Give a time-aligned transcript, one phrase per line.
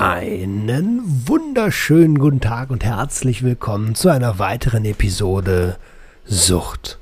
[0.00, 5.76] Einen wunderschönen guten Tag und herzlich willkommen zu einer weiteren Episode
[6.24, 6.98] Sucht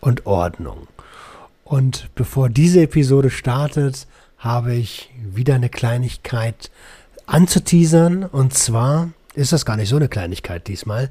[0.00, 0.88] und Ordnung.
[1.62, 6.72] Und bevor diese Episode startet, habe ich wieder eine Kleinigkeit
[7.26, 8.24] anzuteasern.
[8.24, 11.08] Und zwar ist das gar nicht so eine Kleinigkeit diesmal.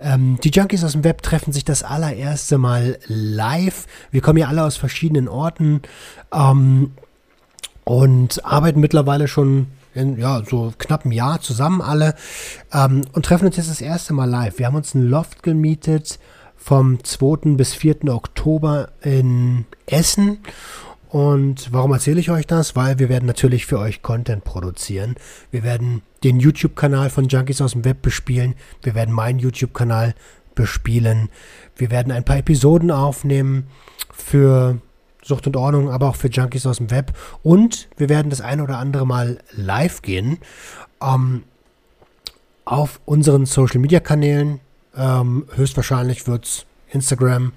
[0.00, 3.86] Ähm, die Junkies aus dem Web treffen sich das allererste Mal live.
[4.10, 5.82] Wir kommen ja alle aus verschiedenen Orten
[6.34, 6.90] ähm,
[7.84, 12.14] und arbeiten mittlerweile schon in ja, so knapp einem Jahr zusammen alle
[12.72, 14.58] ähm, und treffen uns jetzt das erste Mal live.
[14.58, 16.18] Wir haben uns ein Loft gemietet
[16.56, 17.56] vom 2.
[17.56, 18.08] bis 4.
[18.08, 20.38] Oktober in Essen.
[21.08, 22.74] Und warum erzähle ich euch das?
[22.74, 25.16] Weil wir werden natürlich für euch Content produzieren.
[25.50, 28.54] Wir werden den YouTube-Kanal von Junkies aus dem Web bespielen.
[28.82, 30.14] Wir werden meinen YouTube-Kanal
[30.54, 31.28] bespielen.
[31.76, 33.66] Wir werden ein paar Episoden aufnehmen
[34.10, 34.78] für
[35.22, 37.12] Sucht und Ordnung, aber auch für Junkies aus dem Web.
[37.42, 40.38] Und wir werden das eine oder andere Mal live gehen
[41.02, 41.44] ähm,
[42.64, 44.60] auf unseren Social Media Kanälen.
[44.96, 47.52] Ähm, höchstwahrscheinlich wird es Instagram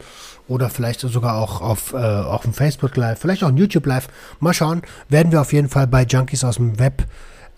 [0.47, 4.07] oder vielleicht sogar auch auf, äh, auf dem Facebook Live, vielleicht auch ein YouTube Live.
[4.39, 7.05] Mal schauen, werden wir auf jeden Fall bei Junkies aus dem Web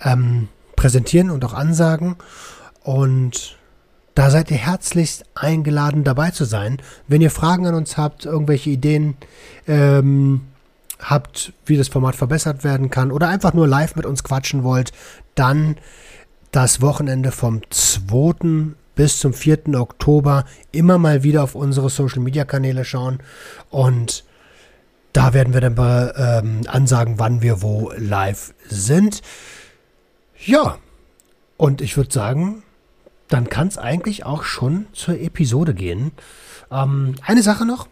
[0.01, 2.15] ähm, präsentieren und auch ansagen.
[2.83, 3.57] Und
[4.17, 6.81] da seid ihr herzlichst eingeladen, dabei zu sein.
[7.07, 9.15] Wenn ihr Fragen an uns habt, irgendwelche Ideen
[9.67, 10.41] ähm,
[10.97, 14.91] habt, wie das Format verbessert werden kann oder einfach nur live mit uns quatschen wollt,
[15.35, 15.77] dann
[16.49, 18.73] das Wochenende vom 2.
[18.95, 19.75] bis zum 4.
[19.75, 23.19] Oktober immer mal wieder auf unsere Social Media Kanäle schauen
[23.69, 24.23] und
[25.13, 25.75] da werden wir dann
[26.17, 29.21] ähm, ansagen, wann wir wo live sind.
[30.43, 30.79] Ja,
[31.55, 32.63] und ich würde sagen,
[33.27, 36.11] dann kann es eigentlich auch schon zur Episode gehen.
[36.71, 37.87] Ähm, eine Sache noch.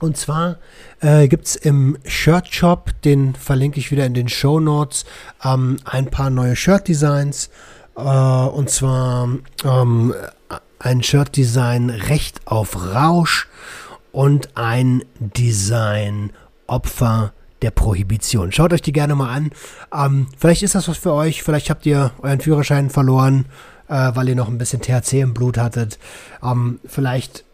[0.00, 0.56] Und zwar
[1.00, 5.04] äh, gibt es im Shirt Shop, den verlinke ich wieder in den Show Notes,
[5.44, 7.50] ähm, ein paar neue Shirt-Designs.
[7.96, 9.28] Äh, und zwar
[9.62, 10.14] ähm,
[10.78, 13.48] ein Shirt-Design Recht auf Rausch
[14.12, 16.32] und ein Design
[16.66, 18.52] Opfer der Prohibition.
[18.52, 19.50] Schaut euch die gerne mal an.
[19.92, 21.42] Ähm, vielleicht ist das was für euch.
[21.42, 23.44] Vielleicht habt ihr euren Führerschein verloren
[23.90, 25.98] äh, weil ihr noch ein bisschen THC im Blut hattet.
[26.42, 27.44] Ähm, vielleicht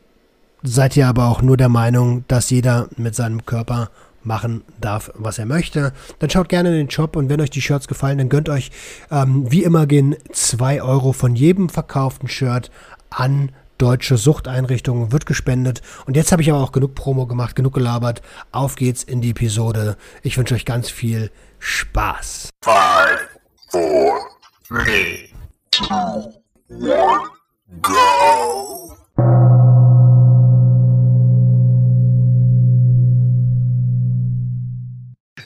[0.62, 3.90] seid ihr aber auch nur der Meinung, dass jeder mit seinem Körper
[4.22, 5.92] machen darf, was er möchte.
[6.18, 8.70] Dann schaut gerne in den Shop und wenn euch die Shirts gefallen, dann gönnt euch
[9.10, 12.70] ähm, wie immer gehen 2 Euro von jedem verkauften Shirt
[13.08, 15.82] an deutsche Suchteinrichtungen, wird gespendet.
[16.06, 18.22] Und jetzt habe ich aber auch genug Promo gemacht, genug gelabert.
[18.50, 19.96] Auf geht's in die Episode.
[20.22, 22.48] Ich wünsche euch ganz viel Spaß.
[22.64, 23.28] Five,
[23.70, 24.18] four,
[24.66, 25.28] three,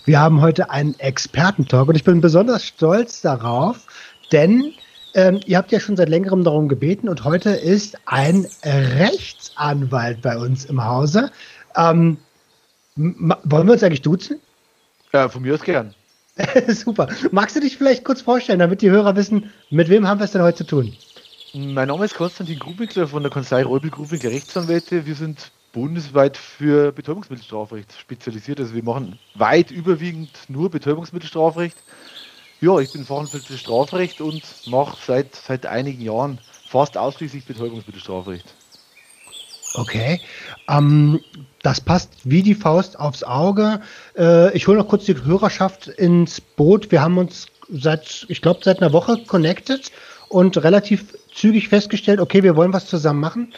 [0.05, 3.87] Wir haben heute einen Expertentalk und ich bin besonders stolz darauf,
[4.31, 4.73] denn
[5.15, 10.39] ähm, ihr habt ja schon seit längerem darum gebeten und heute ist ein Rechtsanwalt bei
[10.39, 11.33] uns im Hause.
[11.75, 12.19] Ähm,
[12.95, 14.39] wollen wir uns eigentlich duzen?
[15.13, 15.93] Ja, von mir aus gern.
[16.69, 17.09] Super.
[17.31, 20.33] Magst du dich vielleicht kurz vorstellen, damit die Hörer wissen, mit wem haben wir es
[20.33, 20.97] denn heute zu tun?
[21.53, 25.07] Mein Name ist Konstantin Grubinkler von der Kanzlei Reubel Grubinkler Rechtsanwälte.
[25.07, 28.61] Wir sind bundesweit für Betäubungsmittelstrafrecht spezialisiert.
[28.61, 31.77] Also wir machen weit überwiegend nur Betäubungsmittelstrafrecht.
[32.61, 38.55] Ja, ich bin Fachanwalt für Strafrecht und mache seit, seit einigen Jahren fast ausschließlich Betäubungsmittelstrafrecht.
[39.75, 40.21] Okay.
[40.69, 41.21] Ähm,
[41.63, 43.81] das passt wie die Faust aufs Auge.
[44.17, 46.91] Äh, ich hole noch kurz die Hörerschaft ins Boot.
[46.91, 49.91] Wir haben uns seit, ich glaube, seit einer Woche connected
[50.29, 53.53] und relativ zügig festgestellt, okay, wir wollen was zusammen machen.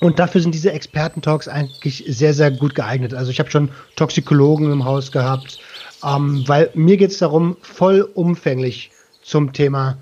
[0.00, 3.14] Und dafür sind diese Experten-Talks eigentlich sehr, sehr gut geeignet.
[3.14, 5.60] Also ich habe schon Toxikologen im Haus gehabt,
[6.04, 8.90] ähm, weil mir geht es darum, vollumfänglich
[9.22, 9.96] zum Thema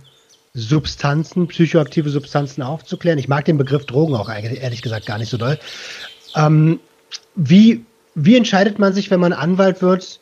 [0.54, 3.18] Substanzen, psychoaktive Substanzen aufzuklären.
[3.18, 5.58] Ich mag den Begriff Drogen auch ehrlich gesagt gar nicht so doll.
[6.34, 6.80] Ähm,
[7.36, 10.20] wie, wie entscheidet man sich, wenn man Anwalt wird,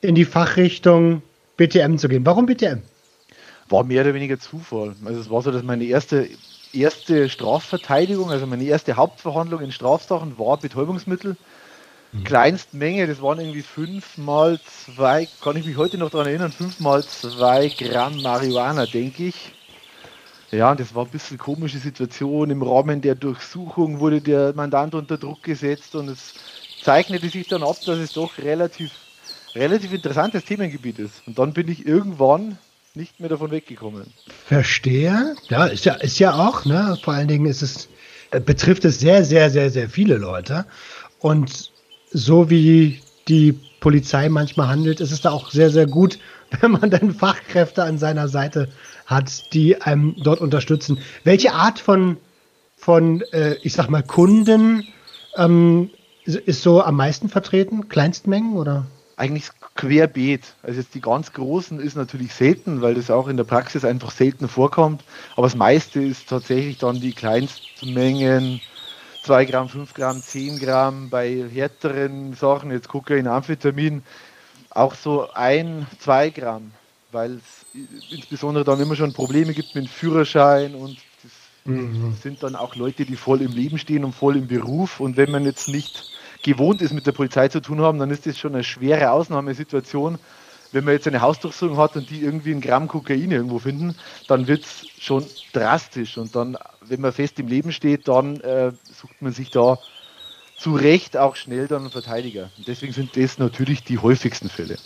[0.00, 1.22] in die Fachrichtung
[1.56, 2.24] BTM zu gehen?
[2.24, 2.82] Warum BTM?
[3.68, 4.94] War mehr oder weniger Zufall.
[5.04, 6.28] Also es war so, dass meine erste,
[6.72, 11.36] erste Strafverteidigung, also meine erste Hauptverhandlung in Strafsachen war Betäubungsmittel.
[12.12, 12.24] Mhm.
[12.24, 16.78] Kleinstmenge, das waren irgendwie fünf mal zwei, kann ich mich heute noch daran erinnern, fünf
[16.78, 19.52] mal zwei Gramm Marihuana, denke ich.
[20.54, 22.50] Ja, das war ein bisschen komische Situation.
[22.50, 26.34] Im Rahmen der Durchsuchung wurde der Mandant unter Druck gesetzt und es
[26.82, 28.92] zeichnete sich dann ab, dass es doch relativ,
[29.54, 31.26] relativ interessantes Themengebiet ist.
[31.26, 32.58] Und dann bin ich irgendwann
[32.94, 34.04] nicht mehr davon weggekommen.
[34.46, 35.34] Verstehe.
[35.48, 36.96] Ja, ist ja, ist ja auch, ne?
[37.02, 37.88] Vor allen Dingen ist es,
[38.30, 40.66] äh, betrifft es sehr, sehr, sehr, sehr viele Leute.
[41.18, 41.72] Und
[42.12, 46.20] so wie die Polizei manchmal handelt, ist es da auch sehr, sehr gut,
[46.60, 48.70] wenn man dann Fachkräfte an seiner Seite hat,
[49.52, 50.98] die einem dort unterstützen.
[51.24, 52.16] Welche Art von,
[52.76, 54.86] von äh, ich sag mal, Kunden
[55.36, 55.90] ähm,
[56.24, 57.88] ist so am meisten vertreten?
[57.88, 58.86] Kleinstmengen oder?
[59.16, 60.54] Eigentlich querbeet.
[60.62, 64.10] Also jetzt die ganz großen ist natürlich selten, weil das auch in der Praxis einfach
[64.10, 65.04] selten vorkommt.
[65.36, 68.60] Aber das meiste ist tatsächlich dann die Kleinstmengen,
[69.24, 74.02] 2 Gramm, 5 Gramm, 10 Gramm, bei härteren Sachen, jetzt Kokain, Amphetamin,
[74.70, 76.72] auch so 1, 2 Gramm,
[77.14, 81.32] weil es insbesondere dann immer schon Probleme gibt mit dem Führerschein und das
[81.64, 82.14] mhm.
[82.22, 85.30] sind dann auch Leute, die voll im Leben stehen und voll im Beruf und wenn
[85.30, 86.10] man jetzt nicht
[86.42, 90.18] gewohnt ist, mit der Polizei zu tun haben, dann ist das schon eine schwere Ausnahmesituation.
[90.72, 93.94] Wenn man jetzt eine Hausdurchsuchung hat und die irgendwie ein Gramm Kokain irgendwo finden,
[94.26, 96.18] dann wird es schon drastisch.
[96.18, 99.78] Und dann, wenn man fest im Leben steht, dann äh, sucht man sich da
[100.56, 102.50] zu Recht auch schnell dann einen Verteidiger.
[102.58, 104.76] Und deswegen sind das natürlich die häufigsten Fälle.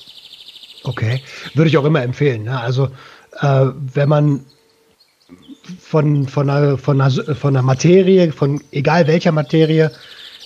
[0.84, 1.22] Okay,
[1.54, 2.44] würde ich auch immer empfehlen.
[2.44, 2.60] Ne?
[2.60, 2.88] Also
[3.40, 4.44] äh, wenn man
[5.80, 9.90] von, von, einer, von, einer, von einer Materie, von egal welcher Materie,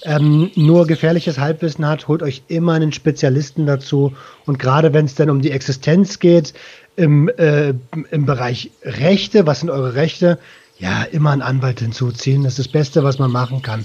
[0.05, 4.13] ähm, nur gefährliches Halbwissen hat, holt euch immer einen Spezialisten dazu.
[4.47, 6.55] Und gerade wenn es dann um die Existenz geht,
[6.97, 7.75] im, äh,
[8.11, 10.39] im Bereich Rechte, was sind eure Rechte?
[10.79, 12.43] Ja, immer einen Anwalt hinzuziehen.
[12.43, 13.85] Das ist das Beste, was man machen kann.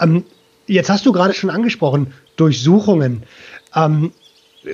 [0.00, 0.24] Ähm,
[0.66, 3.24] jetzt hast du gerade schon angesprochen, Durchsuchungen.
[3.74, 4.12] Ähm,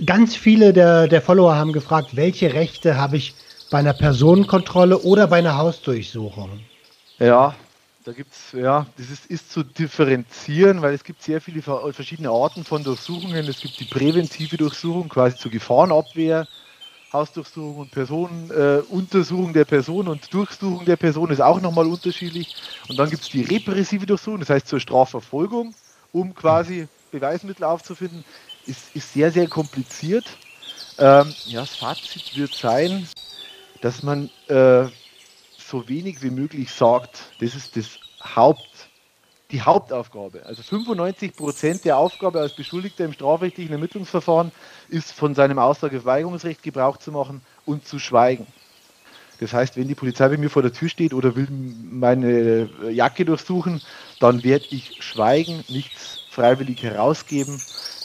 [0.05, 3.35] ganz viele der, der Follower haben gefragt, welche Rechte habe ich
[3.71, 6.61] bei einer Personenkontrolle oder bei einer Hausdurchsuchung?
[7.19, 7.55] Ja,
[8.05, 12.31] da gibt es, ja, das ist, ist zu differenzieren, weil es gibt sehr viele verschiedene
[12.31, 13.47] Arten von Durchsuchungen.
[13.49, 16.49] Es gibt die präventive Durchsuchung, quasi zur Gefahrenabwehr,
[17.13, 22.51] Hausdurchsuchung und Personenuntersuchung äh, der Person und Durchsuchung der Person ist auch nochmal unterschiedlich.
[22.89, 25.77] Und dann gibt es die repressive Durchsuchung, das heißt zur Strafverfolgung,
[26.11, 28.25] um quasi Beweismittel aufzufinden.
[28.67, 30.25] Ist, ist sehr, sehr kompliziert.
[30.99, 33.09] Ähm, ja, das Fazit wird sein,
[33.81, 34.85] dass man äh,
[35.59, 38.89] so wenig wie möglich sagt, das ist das Haupt,
[39.51, 40.45] die Hauptaufgabe.
[40.47, 44.53] Also 95 Prozent der Aufgabe als Beschuldigter im strafrechtlichen Ermittlungsverfahren
[44.89, 48.47] ist von seinem Aussageverweigerungsrecht Gebrauch zu machen und zu schweigen.
[49.41, 53.25] Das heißt, wenn die Polizei bei mir vor der Tür steht oder will meine Jacke
[53.25, 53.83] durchsuchen,
[54.21, 57.61] dann werde ich schweigen, nichts freiwillig herausgeben,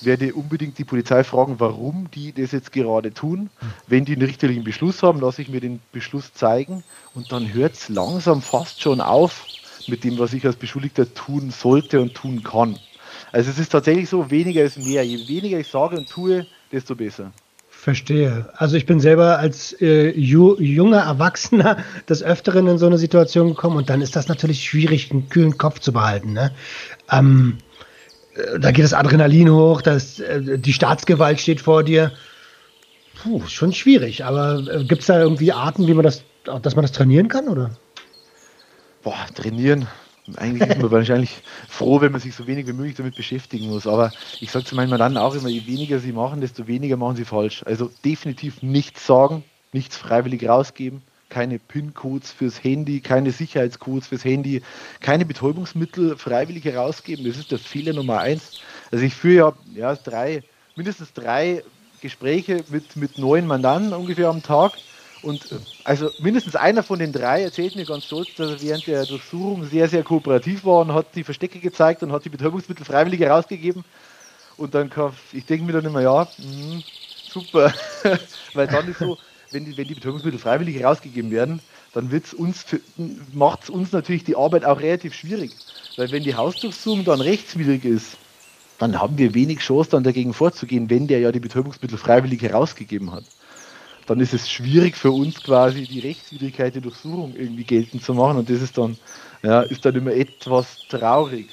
[0.06, 3.50] werde unbedingt die Polizei fragen, warum die das jetzt gerade tun.
[3.88, 6.84] Wenn die einen richterlichen Beschluss haben, lasse ich mir den Beschluss zeigen
[7.14, 9.46] und dann hört es langsam fast schon auf
[9.88, 12.78] mit dem, was ich als Beschuldigter tun sollte und tun kann.
[13.32, 15.04] Also es ist tatsächlich so, weniger ist mehr.
[15.04, 17.32] Je weniger ich sage und tue, desto besser.
[17.70, 18.50] Verstehe.
[18.56, 21.78] Also ich bin selber als äh, ju junger Erwachsener
[22.10, 25.58] des Öfteren in so eine Situation gekommen und dann ist das natürlich schwierig, einen kühlen
[25.58, 26.34] Kopf zu behalten.
[26.34, 26.52] Ne?
[27.12, 27.67] Ähm, äh,
[28.60, 32.12] da geht das Adrenalin hoch, das, äh, die Staatsgewalt steht vor dir.
[33.22, 34.25] Puh, schon schwierig.
[34.25, 37.48] Aber äh, gibt es da irgendwie Arten, wie man das, dass man das trainieren kann,
[37.48, 37.72] oder?
[39.04, 39.88] Boah, trainieren.
[40.36, 43.88] Eigentlich ist man wahrscheinlich froh, wenn man sich so wenig wie möglich damit beschäftigen muss.
[43.88, 47.15] Aber ich sage zu meinen Mandanten auch immer, je weniger sie machen, desto weniger machen
[47.15, 47.63] sie falsch.
[47.65, 54.62] Also definitiv nichts sagen, nichts freiwillig rausgeben keine PIN-Codes fürs Handy, keine Sicherheitscodes fürs Handy,
[55.01, 57.25] keine Betäubungsmittel freiwillig herausgeben.
[57.25, 58.53] Das ist der Fehler Nummer eins.
[58.91, 60.43] Also ich führe ja, ja drei,
[60.75, 61.63] mindestens drei
[62.01, 64.74] Gespräche mit, mit neuen Mandanten ungefähr am Tag.
[65.24, 65.48] Und
[65.84, 69.65] also mindestens einer von den drei erzählt mir ganz stolz, dass er während der Durchsuchung
[69.65, 73.84] sehr, sehr kooperativ war und hat die Verstecke gezeigt und hat die Betäubungsmittel freiwillig herausgegeben.
[74.57, 74.91] Und dann
[75.34, 76.81] ich denke mir dann immer, ja, mh,
[77.29, 77.74] super,
[78.53, 79.17] weil dann ist so,
[79.51, 81.62] wenn die, wenn die Betäubungsmittel freiwillig herausgegeben werden,
[81.94, 82.10] dann
[83.34, 85.51] macht es uns natürlich die Arbeit auch relativ schwierig.
[85.96, 88.18] Weil wenn die Hausdurchsuchung dann rechtswidrig ist,
[88.77, 93.12] dann haben wir wenig Chance, dann dagegen vorzugehen, wenn der ja die Betäubungsmittel freiwillig herausgegeben
[93.12, 93.24] hat.
[94.06, 98.38] Dann ist es schwierig für uns quasi die Rechtswidrigkeit der Durchsuchung irgendwie geltend zu machen
[98.38, 98.98] und das ist dann,
[99.44, 101.50] ja, ist dann immer etwas traurig.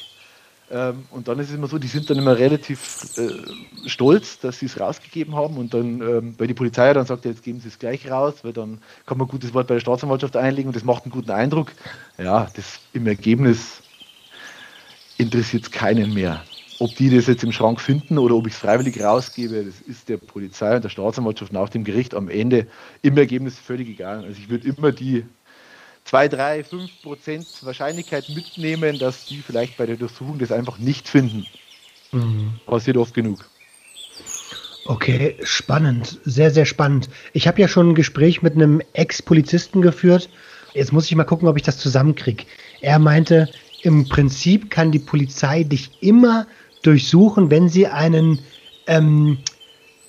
[0.71, 4.59] Ähm, und dann ist es immer so, die sind dann immer relativ äh, stolz, dass
[4.59, 5.59] sie es rausgegeben haben.
[5.59, 8.53] Und dann, ähm, weil die Polizei dann sagt, jetzt geben sie es gleich raus, weil
[8.53, 11.31] dann kann man ein gutes Wort bei der Staatsanwaltschaft einlegen und das macht einen guten
[11.31, 11.73] Eindruck.
[12.19, 13.83] Ja, das im Ergebnis
[15.19, 16.45] interessiert es keinen mehr.
[16.79, 20.09] Ob die das jetzt im Schrank finden oder ob ich es freiwillig rausgebe, das ist
[20.09, 22.67] der Polizei und der Staatsanwaltschaft und auch dem Gericht am Ende
[23.03, 24.25] im Ergebnis völlig egal.
[24.25, 25.25] Also ich würde immer die
[26.05, 31.09] 2, 3, 5 Prozent Wahrscheinlichkeit mitnehmen, dass die vielleicht bei der Durchsuchung das einfach nicht
[31.09, 31.47] finden.
[32.13, 32.55] Mhm.
[32.67, 33.45] Passiert oft genug.
[34.87, 37.09] Okay, spannend, sehr, sehr spannend.
[37.33, 40.29] Ich habe ja schon ein Gespräch mit einem Ex-Polizisten geführt.
[40.75, 42.45] Jetzt muss ich mal gucken, ob ich das zusammenkriege.
[42.83, 43.49] Er meinte,
[43.83, 46.47] im Prinzip kann die Polizei dich immer
[46.83, 48.41] durchsuchen, wenn sie einen
[48.87, 49.39] ähm,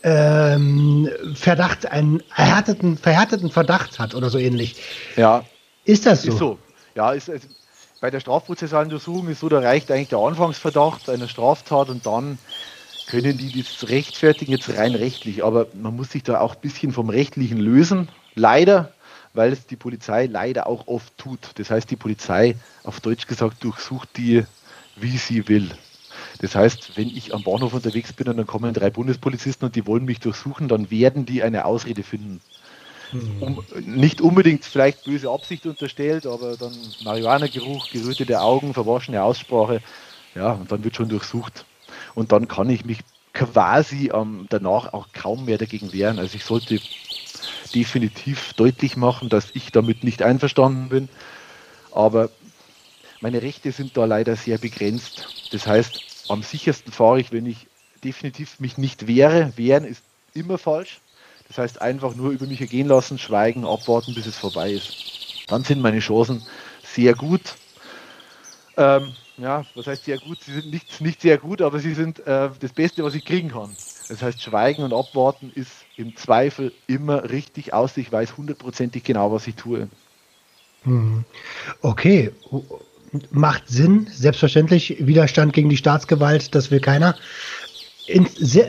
[0.04, 4.76] ähm, Verdacht, einen erhärteten, verhärteten Verdacht hat oder so ähnlich.
[5.16, 5.46] Ja.
[5.86, 6.32] Ist das so?
[6.32, 6.60] Ist so.
[6.96, 7.48] Ja, ist, ist,
[8.02, 12.38] bei der strafprozessualen Untersuchung ist so, da reicht eigentlich der Anfangsverdacht einer Straftat und dann
[13.08, 15.44] können die das rechtfertigen, jetzt rein rechtlich.
[15.44, 18.10] Aber man muss sich da auch ein bisschen vom Rechtlichen lösen.
[18.34, 18.92] Leider,
[19.34, 21.40] weil es die Polizei leider auch oft tut.
[21.56, 24.44] Das heißt, die Polizei, auf Deutsch gesagt, durchsucht die,
[24.96, 25.70] wie sie will.
[26.40, 29.86] Das heißt, wenn ich am Bahnhof unterwegs bin und dann kommen drei Bundespolizisten und die
[29.86, 32.42] wollen mich durchsuchen, dann werden die eine Ausrede finden.
[33.12, 33.42] Hm.
[33.42, 39.82] Um, nicht unbedingt vielleicht böse Absicht unterstellt, aber dann Marihuana-Geruch, gerötete Augen, verwaschene Aussprache,
[40.34, 41.66] ja, und dann wird schon durchsucht.
[42.14, 43.00] Und dann kann ich mich
[43.34, 46.20] quasi ähm, danach auch kaum mehr dagegen wehren.
[46.20, 46.80] Also ich sollte
[47.74, 51.10] definitiv deutlich machen, dass ich damit nicht einverstanden bin.
[51.92, 52.30] Aber
[53.22, 55.28] meine Rechte sind da leider sehr begrenzt.
[55.52, 57.68] Das heißt, am sichersten fahre ich, wenn ich
[58.04, 59.54] definitiv mich nicht wehre.
[59.58, 61.00] Wehren ist immer falsch.
[61.48, 64.94] Das heißt, einfach nur über mich ergehen lassen, schweigen, abwarten, bis es vorbei ist.
[65.48, 66.42] Dann sind meine Chancen
[66.84, 67.58] sehr gut.
[68.78, 70.44] Ähm, ja, was heißt sehr gut?
[70.44, 73.50] Sie sind nicht, nicht sehr gut, aber sie sind äh, das Beste, was ich kriegen
[73.50, 73.76] kann.
[74.08, 77.98] Das heißt, Schweigen und Abwarten ist im Zweifel immer richtig aus.
[77.98, 79.88] Ich weiß hundertprozentig genau, was ich tue.
[80.84, 81.26] Hm.
[81.82, 82.32] Okay,
[83.32, 84.08] macht Sinn.
[84.12, 87.18] Selbstverständlich, Widerstand gegen die Staatsgewalt, das will keiner.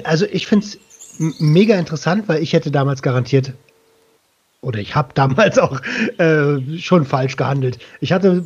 [0.04, 0.80] Also ich finde es
[1.18, 3.52] mega interessant, weil ich hätte damals garantiert,
[4.60, 5.80] oder ich habe damals auch
[6.18, 7.78] äh, schon falsch gehandelt.
[8.00, 8.44] Ich hatte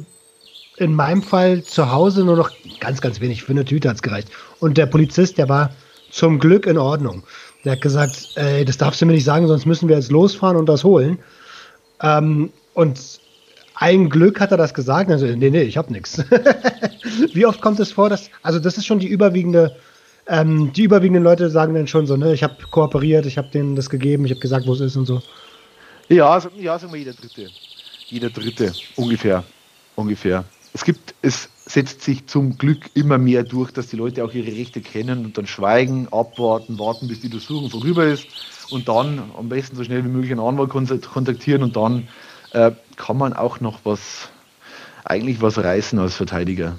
[0.77, 2.50] in meinem Fall zu Hause nur noch
[2.81, 3.43] ganz, ganz wenig.
[3.43, 4.29] Für eine Tüte hat es gereicht.
[4.61, 5.71] Und der Polizist, der war
[6.11, 7.23] zum Glück in Ordnung.
[7.65, 10.57] Der hat gesagt, ey, das darfst du mir nicht sagen, sonst müssen wir jetzt losfahren
[10.57, 11.19] und das holen.
[12.03, 13.21] Ähm, und
[13.75, 15.11] ein Glück hat er das gesagt.
[15.11, 16.23] Also, nee, nee, ich habe nichts.
[17.35, 19.77] Wie oft kommt es vor, dass, also das ist schon die überwiegende,
[20.27, 23.77] ähm, die überwiegenden Leute sagen dann schon so, ne, ich habe kooperiert, ich habe denen
[23.77, 25.21] das gegeben, ich habe gesagt, wo es ist und so.
[26.09, 27.50] Ja, ja, sagen wir jeder Dritte.
[28.09, 29.45] Jeder Dritte, ungefähr.
[29.95, 34.33] Ungefähr es gibt, es setzt sich zum Glück immer mehr durch, dass die Leute auch
[34.33, 38.27] ihre Rechte kennen und dann schweigen, abwarten, warten, bis die Durchsuchung vorüber ist
[38.71, 42.09] und dann am besten so schnell wie möglich einen Anwalt kontaktieren und dann
[42.53, 44.29] äh, kann man auch noch was,
[45.05, 46.77] eigentlich was reißen als Verteidiger.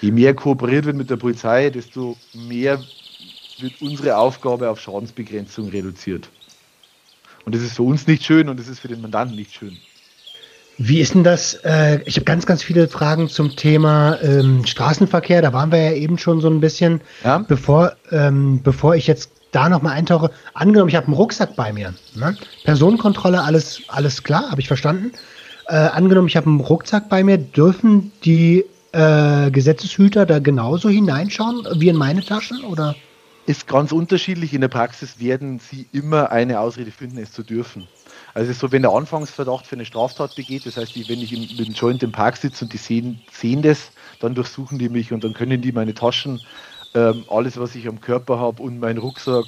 [0.00, 2.80] Je mehr kooperiert wird mit der Polizei, desto mehr
[3.58, 6.28] wird unsere Aufgabe auf Schadensbegrenzung reduziert.
[7.44, 9.76] Und das ist für uns nicht schön und das ist für den Mandanten nicht schön.
[10.76, 11.54] Wie ist denn das?
[11.64, 15.40] Äh, ich habe ganz, ganz viele Fragen zum Thema ähm, Straßenverkehr.
[15.40, 17.00] Da waren wir ja eben schon so ein bisschen.
[17.22, 17.38] Ja?
[17.38, 21.94] Bevor, ähm, bevor ich jetzt da nochmal eintauche, angenommen, ich habe einen Rucksack bei mir.
[22.16, 22.36] Ne?
[22.64, 25.12] Personenkontrolle, alles, alles klar, habe ich verstanden.
[25.68, 31.66] Äh, angenommen, ich habe einen Rucksack bei mir, dürfen die äh, Gesetzeshüter da genauso hineinschauen
[31.76, 32.64] wie in meine Taschen?
[32.64, 32.94] Oder?
[33.46, 34.54] Ist ganz unterschiedlich.
[34.54, 37.88] In der Praxis werden sie immer eine Ausrede finden, es zu dürfen.
[38.32, 41.74] Also so, wenn der Anfangsverdacht für eine Straftat begeht, das heißt, wenn ich mit dem
[41.74, 45.34] Joint im Park sitze und die sehen, sehen das, dann durchsuchen die mich und dann
[45.34, 46.40] können die meine Taschen,
[46.94, 49.46] ähm, alles, was ich am Körper habe und meinen Rucksack,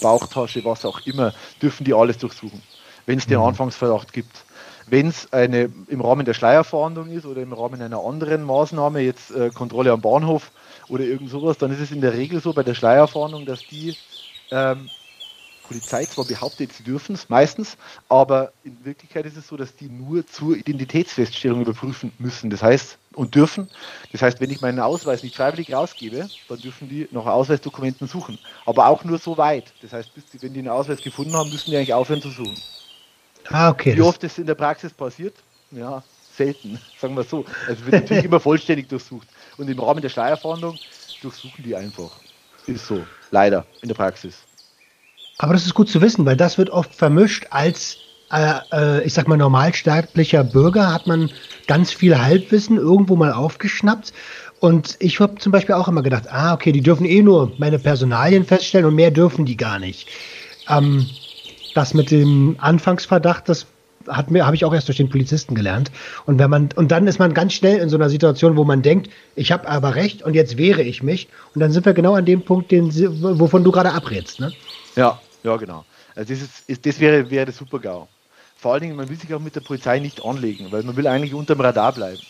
[0.00, 2.62] Bauchtasche, was auch immer, dürfen die alles durchsuchen,
[3.06, 3.44] wenn es den mhm.
[3.44, 4.43] Anfangsverdacht gibt.
[4.86, 9.30] Wenn es eine im Rahmen der Schleierfahndung ist oder im Rahmen einer anderen Maßnahme, jetzt
[9.30, 10.52] äh, Kontrolle am Bahnhof
[10.88, 13.96] oder irgend sowas, dann ist es in der Regel so bei der Schleierfahndung, dass die
[14.50, 14.90] ähm,
[15.64, 17.76] Polizei zwar behauptet, sie dürfen es meistens,
[18.08, 22.50] aber in Wirklichkeit ist es so, dass die nur zur Identitätsfeststellung überprüfen müssen.
[22.50, 23.70] Das heißt, und dürfen.
[24.12, 28.38] Das heißt, wenn ich meinen Ausweis nicht freiwillig rausgebe, dann dürfen die nach Ausweisdokumenten suchen.
[28.66, 29.74] Aber auch nur so weit.
[29.80, 32.62] Das heißt, die, wenn die einen Ausweis gefunden haben, müssen die eigentlich aufhören zu suchen.
[33.50, 33.96] Ah, okay.
[33.96, 35.34] Wie oft das in der Praxis passiert?
[35.70, 36.02] Ja,
[36.36, 37.44] selten, sagen wir so.
[37.68, 39.28] Also wird natürlich immer vollständig durchsucht.
[39.56, 40.78] Und im Rahmen der Schleierfahndung
[41.22, 42.10] durchsuchen die einfach.
[42.66, 44.38] Ist so, leider, in der Praxis.
[45.38, 47.98] Aber das ist gut zu wissen, weil das wird oft vermischt als,
[48.32, 51.30] äh, äh, ich sag mal, normalsterblicher Bürger hat man
[51.66, 54.12] ganz viel Halbwissen irgendwo mal aufgeschnappt.
[54.60, 57.78] Und ich habe zum Beispiel auch immer gedacht, ah, okay, die dürfen eh nur meine
[57.78, 60.08] Personalien feststellen und mehr dürfen die gar nicht.
[60.68, 61.06] Ähm,
[61.74, 63.66] das mit dem Anfangsverdacht, das
[64.08, 65.90] hat mir habe ich auch erst durch den Polizisten gelernt
[66.26, 68.82] und wenn man und dann ist man ganz schnell in so einer Situation, wo man
[68.82, 72.14] denkt, ich habe aber recht und jetzt wehre ich mich und dann sind wir genau
[72.14, 72.92] an dem Punkt, den
[73.40, 74.52] wovon du gerade abrätst, ne?
[74.94, 75.84] Ja, ja, genau.
[76.14, 78.06] Also das, ist, das wäre, wäre der Super-GAU.
[78.56, 81.06] vor allen Dingen, man will sich auch mit der Polizei nicht anlegen, weil man will
[81.06, 82.20] eigentlich unterm Radar bleiben.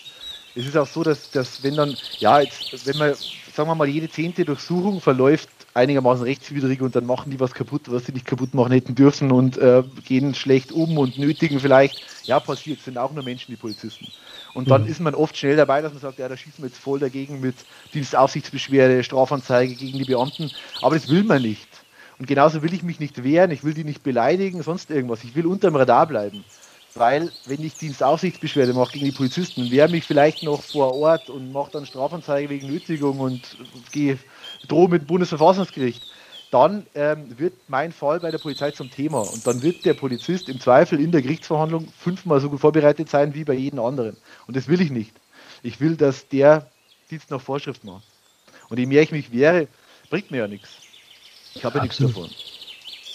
[0.55, 3.15] Es ist auch so, dass, dass wenn dann, ja, jetzt, wenn man,
[3.55, 7.83] sagen wir mal, jede zehnte Durchsuchung verläuft einigermaßen rechtswidrig und dann machen die was kaputt,
[7.87, 12.01] was sie nicht kaputt machen hätten dürfen und äh, gehen schlecht um und nötigen vielleicht,
[12.23, 14.07] ja, passiert, sind auch nur Menschen, die Polizisten.
[14.55, 14.89] Und dann mhm.
[14.89, 17.41] ist man oft schnell dabei, dass man sagt, ja, da schießen wir jetzt voll dagegen
[17.41, 17.57] mit
[17.93, 20.51] Dienstaufsichtsbeschwerde, Strafanzeige gegen die Beamten.
[20.81, 21.69] Aber das will man nicht.
[22.21, 25.25] Und genauso will ich mich nicht wehren, ich will die nicht beleidigen, sonst irgendwas.
[25.25, 26.45] Ich will unterm Radar bleiben.
[26.95, 31.51] Weil, wenn ich Dienstaufsichtsbeschwerde mache gegen die Polizisten, wehre mich vielleicht noch vor Ort und
[31.51, 33.57] mache dann Strafanzeige wegen Nötigung und
[33.91, 34.17] gehe
[34.69, 36.05] drohe mit dem Bundesverfassungsgericht,
[36.51, 39.21] dann ähm, wird mein Fall bei der Polizei zum Thema.
[39.23, 43.35] Und dann wird der Polizist im Zweifel in der Gerichtsverhandlung fünfmal so gut vorbereitet sein
[43.35, 44.17] wie bei jedem anderen.
[44.47, 45.17] Und das will ich nicht.
[45.63, 46.71] Ich will, dass der
[47.11, 48.05] Dienst nach Vorschrift macht.
[48.69, 49.67] Und je mehr ich mich wehre,
[50.11, 50.71] bringt mir ja nichts.
[51.55, 52.31] Ich habe ja nichts davon.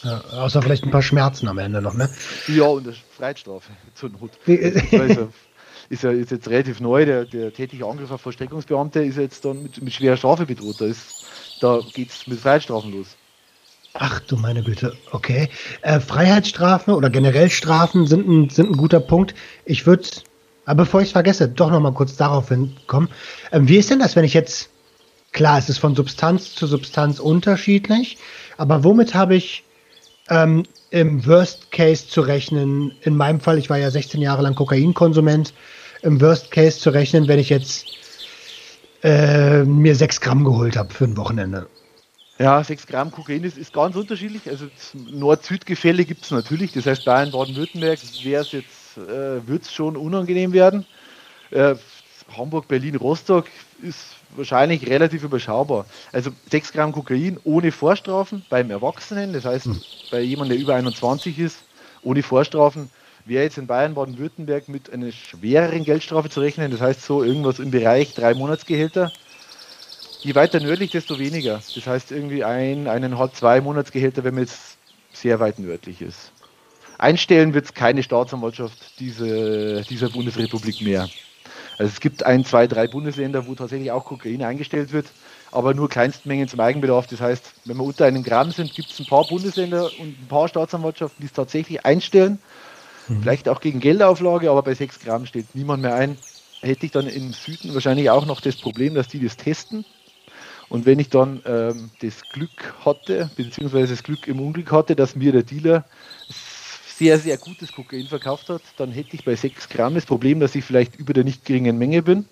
[0.03, 2.09] Ja, außer vielleicht ein paar Schmerzen am Ende noch, ne?
[2.47, 4.31] Ja, und das Freiheitsstrafe zur Not.
[5.89, 9.63] Ist ja ist jetzt relativ neu, der, der tätige Angriff auf Vollstreckungsbeamte ist jetzt dann
[9.63, 10.79] mit, mit schwerer Strafe bedroht.
[10.79, 10.85] Da,
[11.61, 13.15] da geht es mit Freiheitsstrafen los.
[13.93, 15.49] Ach du meine Güte, okay.
[15.81, 19.33] Äh, Freiheitsstrafen oder generell Strafen sind ein, sind ein guter Punkt.
[19.65, 20.03] Ich würde,
[20.65, 23.09] aber bevor ich es vergesse, doch noch mal kurz darauf hinkommen.
[23.51, 24.69] Ähm, wie ist denn das, wenn ich jetzt,
[25.31, 28.17] klar, es ist von Substanz zu Substanz unterschiedlich,
[28.57, 29.63] aber womit habe ich
[30.29, 32.93] ähm, im Worst Case zu rechnen?
[33.01, 35.53] In meinem Fall, ich war ja 16 Jahre lang Kokainkonsument,
[36.01, 37.85] im Worst Case zu rechnen, wenn ich jetzt
[39.03, 41.67] äh, mir 6 Gramm geholt habe für ein Wochenende.
[42.37, 44.43] Ja, 6 Gramm Kokain ist, ist ganz unterschiedlich.
[44.47, 44.67] Also
[45.11, 46.71] Nord-Süd-Gefälle gibt es natürlich.
[46.71, 50.85] Das heißt, Bayern, Baden-Württemberg wäre es jetzt, äh, wird es schon unangenehm werden.
[51.51, 51.75] Äh,
[52.37, 53.45] Hamburg, Berlin, Rostock
[53.81, 55.85] ist wahrscheinlich relativ überschaubar.
[56.13, 59.81] Also 6 Gramm Kokain ohne Vorstrafen beim Erwachsenen, das heißt hm.
[60.11, 61.57] bei jemandem, der über 21 ist,
[62.03, 62.89] ohne Vorstrafen,
[63.25, 66.71] wäre jetzt in Bayern, Baden-Württemberg mit einer schwereren Geldstrafe zu rechnen.
[66.71, 69.11] Das heißt so irgendwas im Bereich drei Monatsgehälter.
[70.23, 71.61] Je weiter nördlich, desto weniger.
[71.75, 74.77] Das heißt irgendwie ein, eineinhalb, zwei Monatsgehälter, wenn man jetzt
[75.13, 76.31] sehr weit nördlich ist.
[76.97, 81.09] Einstellen wird es keine Staatsanwaltschaft diese, dieser Bundesrepublik mehr.
[81.77, 85.05] Also es gibt ein, zwei, drei Bundesländer, wo tatsächlich auch Kokain eingestellt wird,
[85.49, 87.07] aber nur Kleinstmengen zum Eigenbedarf.
[87.07, 90.27] Das heißt, wenn wir unter einem Gramm sind, gibt es ein paar Bundesländer und ein
[90.27, 92.37] paar Staatsanwaltschaften, die es tatsächlich einstellen.
[93.09, 93.21] Mhm.
[93.21, 96.17] Vielleicht auch gegen Geldauflage, aber bei sechs Gramm steht niemand mehr ein.
[96.61, 99.85] Hätte ich dann im Süden wahrscheinlich auch noch das Problem, dass die das testen
[100.69, 105.15] und wenn ich dann ähm, das Glück hatte, beziehungsweise das Glück im Unglück hatte, dass
[105.15, 105.85] mir der Dealer
[106.29, 110.55] sehr, sehr gutes Kokain verkauft hat, dann hätte ich bei 6 Gramm das Problem, dass
[110.55, 112.25] ich vielleicht über der nicht geringen Menge bin.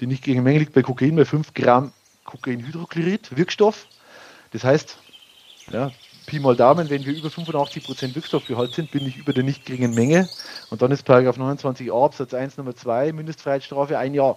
[0.00, 1.92] Die nicht geringe Menge liegt bei Kokain bei 5 Gramm
[2.24, 3.88] Kokainhydrochlorid, Wirkstoff.
[4.50, 4.98] Das heißt,
[5.72, 5.92] ja,
[6.26, 9.94] Pi mal Daumen, wenn wir über 85% Wirkstoffgehalt sind, bin ich über der nicht geringen
[9.94, 10.28] Menge.
[10.70, 14.36] Und dann ist Paragraph 29a Absatz 1 Nummer 2 Mindestfreiheitsstrafe ein Jahr.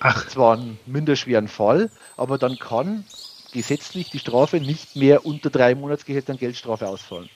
[0.00, 0.26] Ach.
[0.28, 3.04] Zwar einen minderschweren Fall, aber dann kann
[3.52, 7.30] gesetzlich die Strafe nicht mehr unter drei Monatsgehältern Geldstrafe ausfallen.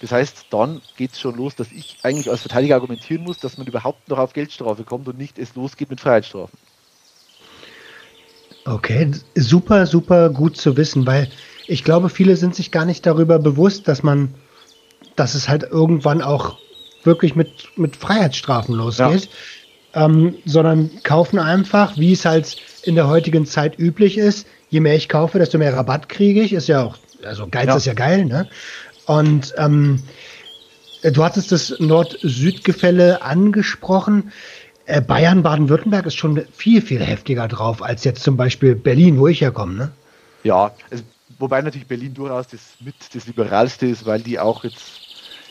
[0.00, 3.58] Das heißt, dann geht es schon los, dass ich eigentlich als Verteidiger argumentieren muss, dass
[3.58, 6.58] man überhaupt noch auf Geldstrafe kommt und nicht es losgeht mit Freiheitsstrafen.
[8.64, 11.30] Okay, super, super gut zu wissen, weil
[11.68, 14.34] ich glaube, viele sind sich gar nicht darüber bewusst, dass man,
[15.16, 16.58] dass es halt irgendwann auch
[17.04, 19.24] wirklich mit, mit Freiheitsstrafen losgeht.
[19.24, 19.30] Ja
[19.94, 24.46] ähm, sondern kaufen einfach, wie es halt in der heutigen Zeit üblich ist.
[24.70, 26.52] Je mehr ich kaufe, desto mehr Rabatt kriege ich.
[26.52, 27.76] Ist ja auch, also Geiz ja.
[27.76, 28.48] ist ja geil, ne?
[29.06, 30.02] Und ähm,
[31.02, 34.30] du hattest das Nord-Süd-Gefälle angesprochen.
[34.84, 39.26] Äh, Bayern, Baden-Württemberg ist schon viel, viel heftiger drauf als jetzt zum Beispiel Berlin, wo
[39.26, 39.90] ich herkomme, ne?
[40.44, 40.72] Ja,
[41.38, 45.00] wobei natürlich Berlin durchaus das mit das liberalste ist, weil die auch jetzt,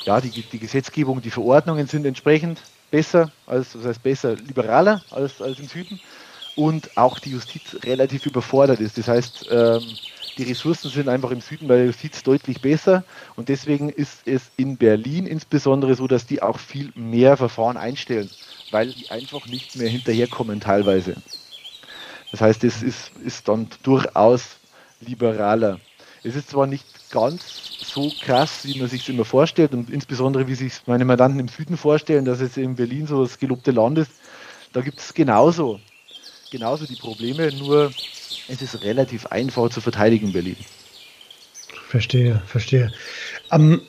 [0.05, 2.59] ja, die, die Gesetzgebung, die Verordnungen sind entsprechend
[2.91, 5.99] besser, als, das heißt besser, liberaler als, als im Süden
[6.55, 8.97] und auch die Justiz relativ überfordert ist.
[8.97, 9.97] Das heißt, ähm,
[10.37, 13.03] die Ressourcen sind einfach im Süden bei der Justiz deutlich besser
[13.35, 18.29] und deswegen ist es in Berlin insbesondere so, dass die auch viel mehr Verfahren einstellen,
[18.71, 21.15] weil die einfach nicht mehr hinterherkommen teilweise.
[22.31, 24.57] Das heißt, es ist, ist dann durchaus
[25.01, 25.79] liberaler.
[26.23, 27.41] Es ist zwar nicht ganz
[27.83, 31.77] so krass, wie man sich immer vorstellt und insbesondere wie sich meine Mandanten im Süden
[31.77, 34.12] vorstellen, dass es in Berlin so das gelobte Land ist.
[34.73, 35.79] Da gibt es genauso,
[36.51, 37.91] genauso die Probleme, nur
[38.47, 40.57] es ist relativ einfach zu verteidigen in Berlin.
[41.88, 42.91] Verstehe, verstehe.
[43.51, 43.81] Ähm,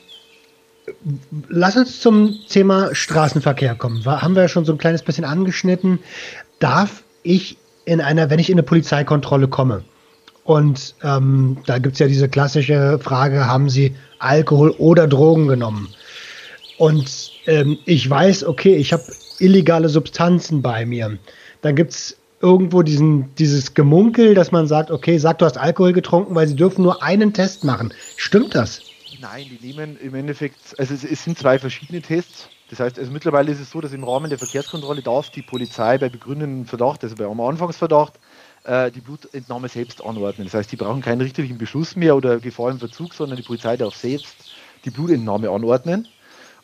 [1.48, 4.04] lass uns zum Thema Straßenverkehr kommen.
[4.04, 5.98] War, haben wir ja schon so ein kleines bisschen angeschnitten.
[6.60, 9.82] Darf ich in einer, wenn ich in eine Polizeikontrolle komme,
[10.48, 15.88] und ähm, da gibt es ja diese klassische Frage, haben Sie Alkohol oder Drogen genommen?
[16.78, 19.02] und ähm, ich weiß, okay, ich habe
[19.40, 21.18] illegale Substanzen bei mir,
[21.60, 25.92] dann gibt es irgendwo diesen, dieses Gemunkel, dass man sagt, okay, sag, du hast Alkohol
[25.92, 27.92] getrunken, weil sie dürfen nur einen Test machen.
[28.16, 28.80] Stimmt das?
[29.20, 32.48] Nein, die nehmen im Endeffekt, also es, es sind zwei verschiedene Tests.
[32.70, 35.98] Das heißt, also mittlerweile ist es so, dass im Rahmen der Verkehrskontrolle darf die Polizei
[35.98, 38.14] bei begründeten Verdacht, also bei einem Anfangsverdacht,
[38.68, 40.46] äh, die Blutentnahme selbst anordnen.
[40.46, 43.76] Das heißt, die brauchen keinen richterlichen Beschluss mehr oder Gefahr im Verzug, sondern die Polizei
[43.76, 44.36] darf selbst
[44.84, 46.06] die Blutentnahme anordnen.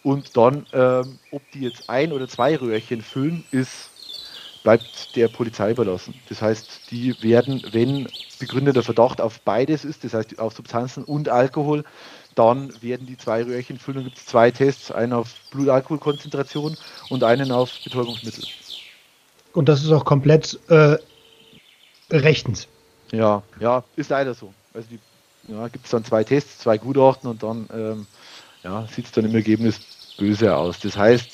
[0.03, 3.91] Und dann, ähm, ob die jetzt ein oder zwei Röhrchen füllen, ist
[4.63, 6.15] bleibt der Polizei überlassen.
[6.31, 11.29] Das heißt, die werden, wenn begründeter Verdacht auf beides ist, das heißt auf Substanzen und
[11.29, 11.85] Alkohol,
[12.35, 13.99] dann werden die zwei Röhrchen füllen.
[13.99, 16.77] Dann gibt es zwei Tests, einen auf Blutalkoholkonzentration
[17.11, 18.45] und einen auf Betäubungsmittel.
[19.53, 20.97] Und das ist auch komplett äh,
[22.11, 22.69] rechtens.
[23.13, 24.53] Ja, ja, ist leider so.
[24.73, 24.89] Also
[25.49, 28.07] ja, gibt es dann zwei Tests, zwei Gutachten und dann ähm,
[28.63, 29.81] ja, sieht es dann im Ergebnis
[30.17, 30.81] böse aus.
[30.81, 31.29] Das heißt,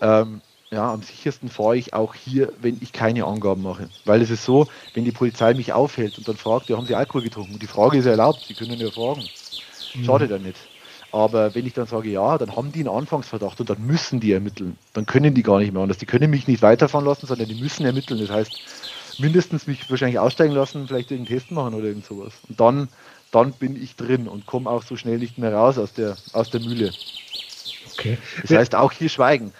[0.00, 3.88] ähm, ja, am sichersten fahre ich auch hier, wenn ich keine Angaben mache.
[4.04, 6.94] Weil es ist so, wenn die Polizei mich aufhält und dann fragt, ja, haben Sie
[6.94, 7.54] Alkohol getrunken?
[7.54, 9.22] Und die Frage ist ja erlaubt, Sie können ja fragen.
[9.94, 10.04] Mhm.
[10.04, 10.58] Schadet ja nicht.
[11.10, 14.32] Aber wenn ich dann sage, ja, dann haben die einen Anfangsverdacht und dann müssen die
[14.32, 14.76] ermitteln.
[14.92, 15.96] Dann können die gar nicht mehr anders.
[15.96, 18.20] Die können mich nicht weiterfahren lassen, sondern die müssen ermitteln.
[18.20, 18.52] Das heißt,
[19.18, 22.32] mindestens mich wahrscheinlich aussteigen lassen, vielleicht irgendeinen Test machen oder irgend sowas.
[22.48, 22.88] Und dann,
[23.30, 26.50] dann bin ich drin und komme auch so schnell nicht mehr raus aus der, aus
[26.50, 26.92] der Mühle.
[27.92, 28.18] Okay.
[28.42, 29.52] Das heißt, auch hier schweigen.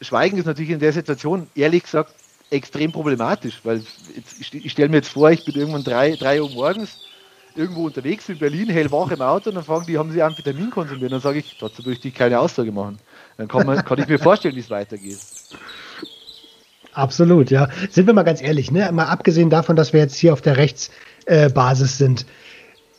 [0.00, 2.12] Schweigen ist natürlich in der Situation, ehrlich gesagt,
[2.50, 3.82] extrem problematisch, weil
[4.14, 6.98] jetzt, ich stelle mir jetzt vor, ich bin irgendwann drei, drei Uhr morgens
[7.56, 11.12] irgendwo unterwegs in Berlin, hellwach im Auto und dann fragen die, haben sie Amphetamin konsumiert?
[11.12, 12.98] Dann sage ich, dazu möchte ich keine Aussage machen.
[13.36, 15.18] Dann kann, man, kann ich mir vorstellen, wie es weitergeht.
[16.94, 17.68] Absolut, ja.
[17.90, 18.90] Sind wir mal ganz ehrlich, ne?
[18.92, 22.26] Mal abgesehen davon, dass wir jetzt hier auf der Rechtsbasis sind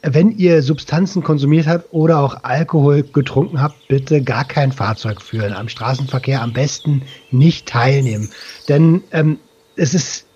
[0.07, 5.53] wenn ihr Substanzen konsumiert habt oder auch Alkohol getrunken habt, bitte gar kein Fahrzeug führen.
[5.53, 8.29] Am Straßenverkehr am besten nicht teilnehmen.
[8.69, 9.39] Denn ähm,
[9.75, 10.27] es, ist,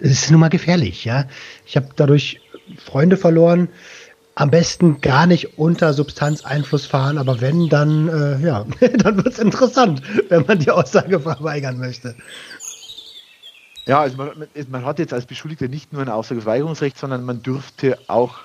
[0.00, 1.04] es ist nun mal gefährlich.
[1.04, 1.24] Ja?
[1.64, 2.40] Ich habe dadurch
[2.84, 3.68] Freunde verloren.
[4.34, 8.66] Am besten gar nicht unter Substanzeinfluss fahren, aber wenn, dann, äh, ja,
[8.98, 12.14] dann wird es interessant, wenn man die Aussage verweigern möchte.
[13.88, 17.98] Ja, also man, man, hat jetzt als Beschuldigter nicht nur ein Aussageverweigerungsrecht, sondern man dürfte
[18.08, 18.40] auch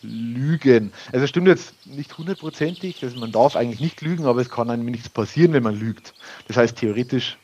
[0.00, 0.92] lügen.
[1.12, 4.86] Also stimmt jetzt nicht hundertprozentig, also man darf eigentlich nicht lügen, aber es kann einem
[4.86, 6.14] nichts passieren, wenn man lügt.
[6.46, 7.38] Das heißt, theoretisch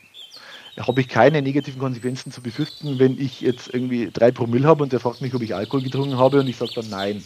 [0.80, 4.92] habe ich keine negativen Konsequenzen zu befürchten, wenn ich jetzt irgendwie drei Promille habe und
[4.92, 7.24] der fragt mich, ob ich Alkohol getrunken habe und ich sage dann nein.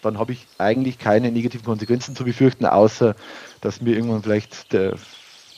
[0.00, 3.14] Dann habe ich eigentlich keine negativen Konsequenzen zu befürchten, außer
[3.60, 4.96] dass mir irgendwann vielleicht der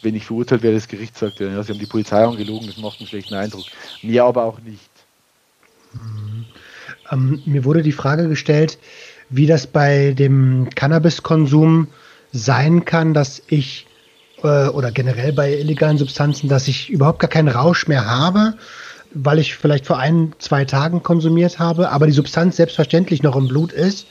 [0.03, 3.01] wenn ich verurteilt werde, das Gericht sagt, ja, sie haben die Polizei angelogen, das macht
[3.01, 3.65] einen schlechten Eindruck.
[4.03, 4.91] Mir aber auch nicht.
[5.93, 6.47] Mhm.
[7.11, 8.79] Ähm, mir wurde die Frage gestellt,
[9.31, 11.89] wie das bei dem Cannabiskonsum
[12.33, 13.87] sein kann, dass ich
[14.43, 18.55] äh, oder generell bei illegalen Substanzen, dass ich überhaupt gar keinen Rausch mehr habe,
[19.13, 23.49] weil ich vielleicht vor ein, zwei Tagen konsumiert habe, aber die Substanz selbstverständlich noch im
[23.49, 24.07] Blut ist,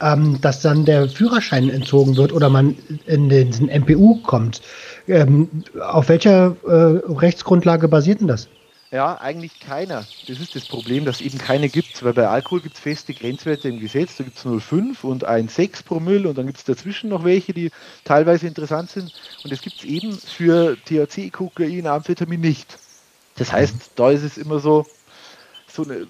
[0.00, 4.60] ähm, dass dann der Führerschein entzogen wird oder man in den MPU kommt.
[5.08, 5.48] Ähm,
[5.80, 8.48] auf welcher äh, Rechtsgrundlage basiert denn das?
[8.92, 10.04] Ja, eigentlich keiner.
[10.28, 13.68] Das ist das Problem, dass eben keine gibt, weil bei Alkohol gibt es feste Grenzwerte
[13.68, 14.16] im Gesetz.
[14.16, 17.72] Da gibt es 0,5 und 1,6 Promille und dann gibt es dazwischen noch welche, die
[18.04, 19.12] teilweise interessant sind.
[19.42, 22.78] Und das gibt es eben für THC, Kokain, Amphetamin nicht.
[23.36, 24.86] Das heißt, da ist es immer so,
[25.76, 26.06] so eine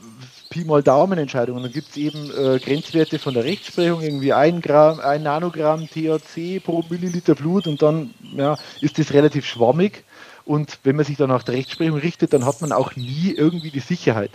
[0.48, 1.56] Pi mal Daumen-Entscheidung.
[1.56, 5.88] Und dann gibt es eben äh, Grenzwerte von der Rechtsprechung, irgendwie ein, Gramm, ein Nanogramm
[5.88, 10.04] THC pro Milliliter Blut und dann ja, ist das relativ schwammig.
[10.44, 13.70] Und wenn man sich dann nach der Rechtsprechung richtet, dann hat man auch nie irgendwie
[13.70, 14.30] die Sicherheit.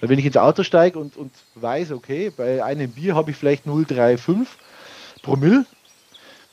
[0.00, 3.36] Weil wenn ich ins Auto steige und, und weiß, okay, bei einem Bier habe ich
[3.36, 4.46] vielleicht 0,35
[5.22, 5.64] Promille,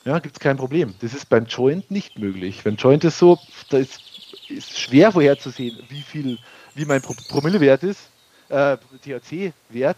[0.04, 0.94] ja, gibt es kein Problem.
[1.00, 2.62] Das ist beim Joint nicht möglich.
[2.64, 3.38] Beim Joint ist so,
[3.70, 4.00] da ist,
[4.48, 6.38] ist schwer vorherzusehen, wie viel,
[6.74, 8.10] wie mein Promillewert ist,
[8.48, 9.96] äh, THC-Wert.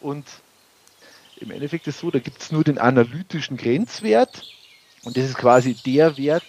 [0.00, 0.24] Und
[1.38, 4.42] im Endeffekt ist es so, da gibt es nur den analytischen Grenzwert
[5.06, 6.42] und das ist quasi der Wert,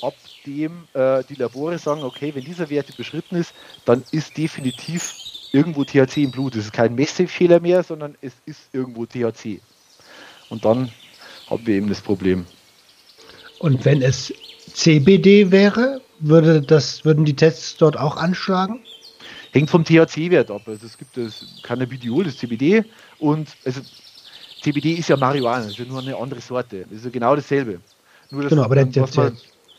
[0.00, 0.14] ab
[0.46, 3.52] dem äh, die Labore sagen, okay, wenn dieser Wert überschritten ist,
[3.84, 5.14] dann ist definitiv
[5.50, 6.54] irgendwo THC im Blut.
[6.54, 9.60] Es ist kein Messfehler mehr, sondern es ist irgendwo THC.
[10.48, 10.92] Und dann
[11.50, 12.46] haben wir eben das Problem.
[13.58, 14.32] Und wenn es
[14.72, 18.80] CBD wäre, würde das, würden die Tests dort auch anschlagen?
[19.54, 20.62] Hängt vom THC-Wert ab.
[20.66, 22.84] Also es gibt das Cannabidiol, das CBD
[23.18, 23.80] und also
[24.60, 26.84] CBD ist ja Marihuana, ist ja nur eine andere Sorte.
[26.90, 27.80] Das ist ja genau dasselbe.
[28.30, 29.36] Nur das, genau, aber der, was man,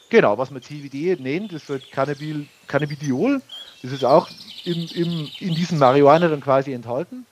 [0.09, 3.41] Genau, was man CBD nennt, das wird Cannabil, Cannabidiol.
[3.81, 4.29] Das ist auch
[4.63, 7.25] im, im, in diesem Marihuana dann quasi enthalten.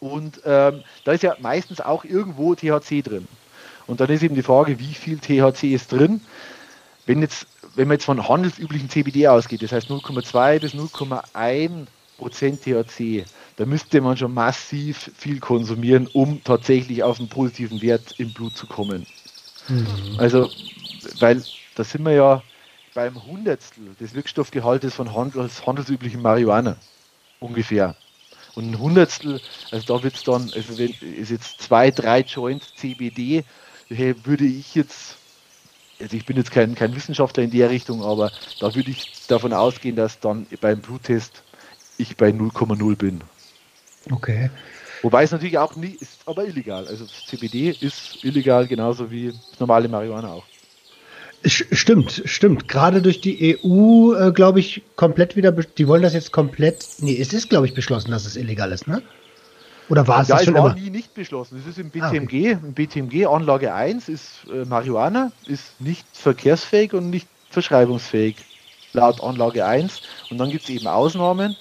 [0.00, 3.28] Und ähm, da ist ja meistens auch irgendwo THC drin.
[3.86, 6.20] Und dann ist eben die Frage, wie viel THC ist drin.
[7.06, 11.86] wenn, jetzt, wenn man jetzt von handelsüblichen CBD ausgeht, das heißt 0,2 bis 0,1
[12.18, 13.24] Prozent THC,
[13.56, 18.56] da müsste man schon massiv viel konsumieren, um tatsächlich auf einen positiven Wert im Blut
[18.56, 19.06] zu kommen.
[19.68, 19.86] Mhm.
[20.18, 20.50] Also,
[21.18, 21.42] weil
[21.74, 22.42] da sind wir ja
[22.94, 26.76] beim Hundertstel des Wirkstoffgehaltes von handels, handelsüblichen Marihuana
[27.38, 27.94] ungefähr.
[28.54, 32.74] Und ein Hundertstel, also da wird es dann, also wenn es jetzt zwei, drei Joints
[32.74, 33.44] CBD,
[33.88, 35.16] würde ich jetzt,
[36.00, 39.52] also ich bin jetzt kein, kein Wissenschaftler in der Richtung, aber da würde ich davon
[39.52, 41.42] ausgehen, dass dann beim Bluttest
[41.98, 43.20] ich bei 0,0 bin.
[44.10, 44.50] Okay.
[45.02, 46.86] Wobei es natürlich auch nie ist, aber illegal.
[46.86, 50.44] Also CBD ist illegal, genauso wie das normale Marihuana auch.
[51.44, 52.68] Stimmt, stimmt.
[52.68, 57.18] Gerade durch die EU, äh, glaube ich, komplett wieder, die wollen das jetzt komplett, nee,
[57.18, 59.02] es ist, glaube ich, beschlossen, dass es illegal ist, ne?
[59.90, 60.80] Oder war es ja, das schon es war immer?
[60.80, 61.58] nie nicht beschlossen.
[61.58, 62.50] Es ist im BTMG, ah, okay.
[62.52, 68.36] im BTMG Anlage 1 ist äh, Marihuana, ist nicht verkehrsfähig und nicht verschreibungsfähig,
[68.92, 70.00] laut Anlage 1.
[70.30, 71.56] Und dann gibt es eben Ausnahmen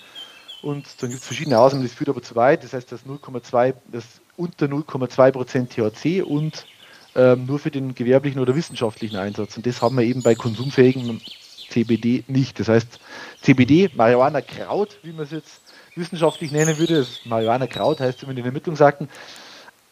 [0.61, 2.63] und dann gibt es verschiedene Ausnahmen, das führt aber zu weit.
[2.63, 4.05] Das heißt, das 0,2, das
[4.37, 6.65] unter 0,2% THC und
[7.15, 9.57] ähm, nur für den gewerblichen oder wissenschaftlichen Einsatz.
[9.57, 11.19] Und das haben wir eben bei konsumfähigen
[11.69, 12.59] CBD nicht.
[12.59, 12.99] Das heißt,
[13.41, 15.61] CBD, Marihuana Kraut, wie man es jetzt
[15.99, 19.09] wissenschaftlich nennen würde, Marihuana Kraut heißt zumindest in den Ermittlungsakten,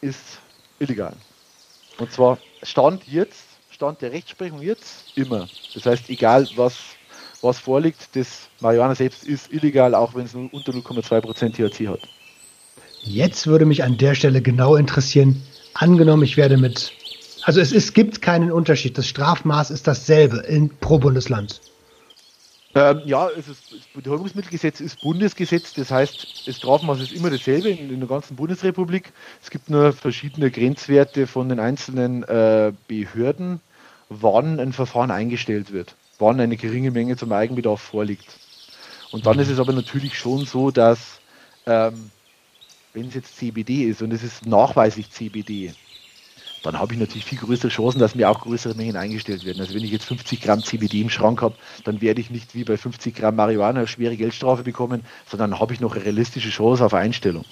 [0.02, 0.40] ist
[0.80, 1.14] illegal.
[2.00, 5.48] Und zwar Stand jetzt, Stand der Rechtsprechung jetzt, immer.
[5.74, 6.78] Das heißt, egal was,
[7.42, 12.02] was vorliegt, das Marihuana selbst ist illegal, auch wenn es nur unter 0,2% THC hat.
[13.04, 15.44] Jetzt würde mich an der Stelle genau interessieren,
[15.74, 16.92] angenommen, ich werde mit
[17.48, 18.98] also es, es gibt keinen Unterschied.
[18.98, 21.62] Das Strafmaß ist dasselbe in, pro Bundesland.
[22.78, 23.58] Ähm, ja, es das
[23.96, 29.14] Betäubungsmittelgesetz ist Bundesgesetz, das heißt, das Strafmaß ist immer dasselbe in, in der ganzen Bundesrepublik.
[29.42, 33.62] Es gibt nur verschiedene Grenzwerte von den einzelnen äh, Behörden,
[34.10, 38.40] wann ein Verfahren eingestellt wird, wann eine geringe Menge zum Eigenbedarf vorliegt.
[39.12, 41.20] Und dann ist es aber natürlich schon so, dass
[41.66, 42.12] ähm,
[42.94, 45.74] wenn es jetzt CBD ist und es ist nachweislich CBD,
[46.64, 49.60] dann habe ich natürlich viel größere Chancen, dass mir auch größere Mengen eingestellt werden.
[49.60, 52.64] Also wenn ich jetzt 50 Gramm CBD im Schrank habe, dann werde ich nicht wie
[52.64, 56.86] bei 50 Gramm Marihuana eine schwere Geldstrafe bekommen, sondern habe ich noch eine realistische Chance
[56.86, 57.46] auf Einstellung.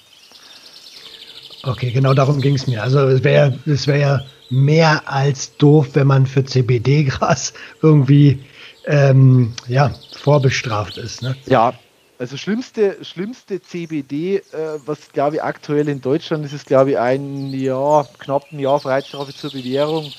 [1.62, 2.82] Okay, genau darum ging es mir.
[2.82, 8.44] Also es wäre es wär ja mehr als doof, wenn man für CBD-Gras irgendwie
[8.86, 11.22] ähm, ja, vorbestraft ist.
[11.22, 11.36] Ne?
[11.46, 11.74] Ja,
[12.18, 14.42] also schlimmste, schlimmste CBD, äh,
[14.84, 18.80] was glaube ich aktuell in Deutschland ist, ist glaube ich ein Jahr, knapp ein Jahr
[18.80, 20.12] Freiheitsstrafe zur Bewährung.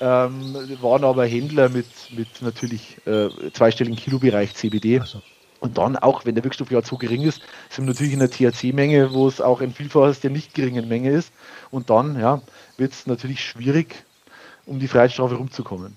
[0.00, 5.00] Ähm, waren aber Händler mit, mit natürlich äh, zweistelligen Kilobereich CBD.
[5.04, 5.22] So.
[5.60, 7.40] Und dann auch, wenn der Wirkstoff ja zu gering ist,
[7.70, 11.10] sind wir natürlich in der THC-Menge, wo es auch ein Vielfaches der nicht geringen Menge
[11.10, 11.32] ist.
[11.70, 12.42] Und dann ja,
[12.76, 14.04] wird es natürlich schwierig,
[14.66, 15.96] um die Freiheitsstrafe rumzukommen.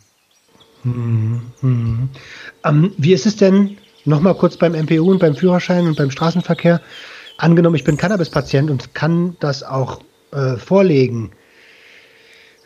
[0.83, 2.09] Hm, hm.
[2.63, 6.79] Ähm, wie ist es denn Nochmal kurz beim MPU und beim Führerschein und beim Straßenverkehr.
[7.37, 9.99] Angenommen, ich bin Cannabis-Patient und kann das auch
[10.31, 11.31] äh, vorlegen.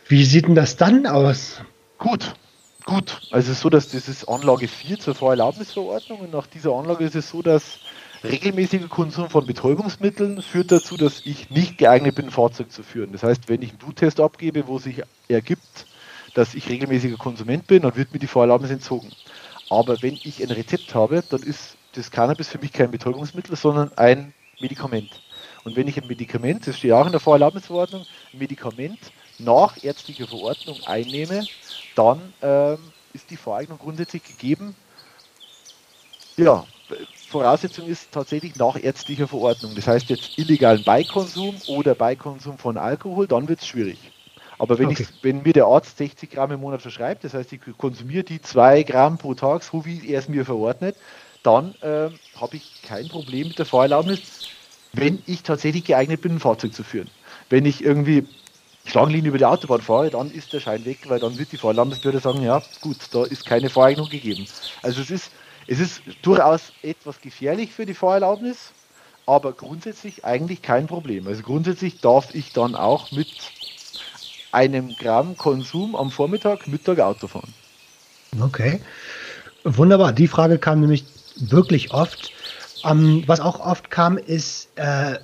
[0.08, 1.60] Wie sieht denn das dann aus?
[1.98, 2.36] Gut,
[2.86, 3.22] gut.
[3.32, 7.06] Also es ist so, dass das ist Anlage 4 zur Vorerlaubnisverordnung und nach dieser Anlage
[7.06, 7.80] ist es so, dass
[8.24, 13.14] regelmäßiger Konsum von Betäubungsmitteln führt dazu, dass ich nicht geeignet bin, ein Fahrzeug zu führen.
[13.14, 15.88] Das heißt, wenn ich einen Bluttest abgebe, wo sich ergibt,
[16.36, 19.10] dass ich regelmäßiger Konsument bin, dann wird mir die Vorerlaubnis entzogen.
[19.72, 23.90] Aber wenn ich ein Rezept habe, dann ist das Cannabis für mich kein Betäubungsmittel, sondern
[23.98, 25.22] ein Medikament.
[25.64, 29.00] Und wenn ich ein Medikament, das steht auch in der Vorerlaubnisverordnung, ein Medikament
[29.38, 31.48] nach ärztlicher Verordnung einnehme,
[31.96, 32.80] dann ähm,
[33.14, 34.76] ist die Voreignung grundsätzlich gegeben.
[36.36, 36.66] Ja,
[37.30, 39.74] Voraussetzung ist tatsächlich nach ärztlicher Verordnung.
[39.76, 44.12] Das heißt jetzt illegalen Beikonsum oder Beikonsum von Alkohol, dann wird es schwierig.
[44.62, 45.08] Aber wenn, okay.
[45.10, 48.40] ich, wenn mir der Arzt 60 Gramm im Monat verschreibt, das heißt, ich konsumiere die
[48.40, 50.96] 2 Gramm pro Tag, so wie er es mir verordnet,
[51.42, 54.50] dann äh, habe ich kein Problem mit der Fahrerlaubnis,
[54.94, 57.10] wenn ich tatsächlich geeignet bin, ein Fahrzeug zu führen.
[57.50, 58.28] Wenn ich irgendwie
[58.86, 62.20] Schlangenlinien über die Autobahn fahre, dann ist der Schein weg, weil dann wird die Fahrerlaubnisbehörde
[62.20, 64.46] sagen, ja gut, da ist keine Fahreignung gegeben.
[64.84, 65.32] Also es ist,
[65.66, 68.74] es ist durchaus etwas gefährlich für die Fahrerlaubnis,
[69.26, 71.26] aber grundsätzlich eigentlich kein Problem.
[71.26, 73.28] Also grundsätzlich darf ich dann auch mit
[74.52, 77.54] einem Gramm Konsum am Vormittag, Mittag Auto fahren.
[78.40, 78.80] Okay.
[79.64, 80.14] Wunderbar.
[80.14, 81.06] Die Frage kam nämlich
[81.38, 82.32] wirklich oft.
[82.84, 85.18] Ähm, was auch oft kam, ist, äh,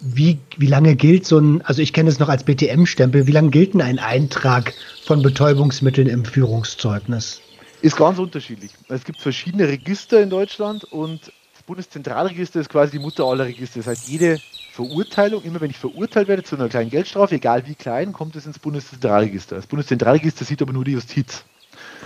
[0.00, 3.50] wie, wie lange gilt so ein, also ich kenne es noch als BTM-Stempel, wie lange
[3.50, 7.40] gilt denn ein Eintrag von Betäubungsmitteln im Führungszeugnis?
[7.80, 8.72] Ist ganz unterschiedlich.
[8.88, 13.80] Es gibt verschiedene Register in Deutschland und das Bundeszentralregister ist quasi die Mutter aller Register.
[13.80, 14.40] Das heißt, jede
[14.78, 18.46] Verurteilung, immer wenn ich verurteilt werde zu einer kleinen Geldstrafe, egal wie klein, kommt es
[18.46, 19.56] ins Bundeszentralregister.
[19.56, 21.44] Das Bundeszentralregister sieht aber nur die Justiz.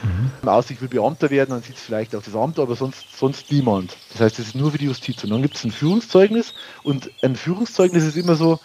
[0.02, 0.48] Mhm.
[0.48, 3.52] Außer ich will Beamter werden, dann sieht es vielleicht auf das Amt, aber sonst, sonst
[3.52, 3.98] niemand.
[4.12, 5.22] Das heißt, es ist nur für die Justiz.
[5.22, 8.58] Und dann gibt es ein Führungszeugnis und ein Führungszeugnis ist immer so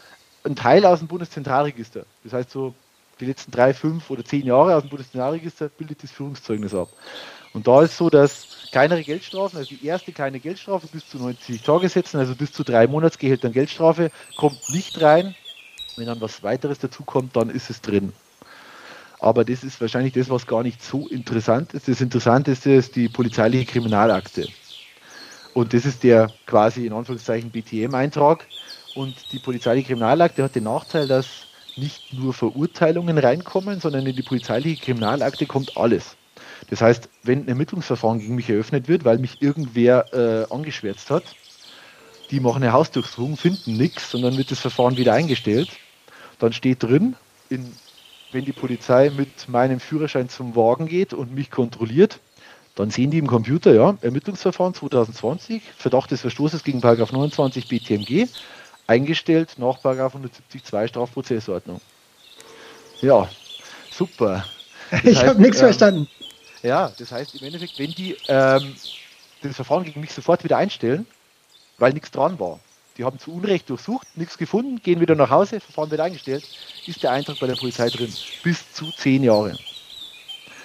[0.45, 2.05] ein Teil aus dem Bundeszentralregister.
[2.23, 2.75] Das heißt so,
[3.19, 6.93] die letzten drei, fünf oder zehn Jahre aus dem Bundeszentralregister bildet das Führungszeugnis ab.
[7.57, 11.63] Und da ist so, dass kleinere Geldstrafen, also die erste kleine Geldstrafe bis zu 90
[11.63, 15.33] Tagessätzen, also bis zu drei Monatsgehältern Geldstrafe, kommt nicht rein.
[15.95, 18.13] Wenn dann was weiteres dazu kommt, dann ist es drin.
[19.19, 21.87] Aber das ist wahrscheinlich das, was gar nicht so interessant ist.
[21.87, 24.49] Das Interessanteste ist die polizeiliche Kriminalakte.
[25.55, 28.45] Und das ist der quasi in Anführungszeichen BTM-Eintrag.
[28.93, 34.21] Und die polizeiliche Kriminalakte hat den Nachteil, dass nicht nur Verurteilungen reinkommen, sondern in die
[34.21, 36.17] polizeiliche Kriminalakte kommt alles.
[36.69, 41.23] Das heißt, wenn ein Ermittlungsverfahren gegen mich eröffnet wird, weil mich irgendwer äh, angeschwärzt hat,
[42.31, 45.69] die machen eine Hausdurchsuchung, finden nichts und dann wird das Verfahren wieder eingestellt.
[46.39, 47.15] Dann steht drin,
[47.49, 47.71] in,
[48.31, 52.19] wenn die Polizei mit meinem Führerschein zum Wagen geht und mich kontrolliert,
[52.75, 58.27] dann sehen die im Computer, ja, Ermittlungsverfahren 2020, Verdacht des Verstoßes gegen 29 BTMG,
[58.85, 61.81] eingestellt nach 172 Strafprozessordnung.
[63.01, 63.27] Ja,
[63.91, 64.45] super.
[64.91, 66.07] Das ich habe nichts ähm, verstanden.
[66.67, 68.75] Ja, das heißt im Endeffekt, wenn die ähm,
[69.41, 71.07] das Verfahren gegen mich sofort wieder einstellen,
[71.77, 72.59] weil nichts dran war,
[72.97, 76.43] die haben zu Unrecht durchsucht, nichts gefunden, gehen wieder nach Hause, Verfahren wird eingestellt,
[76.85, 78.11] ist der Eintrag bei der Polizei drin.
[78.43, 79.57] Bis zu zehn Jahre.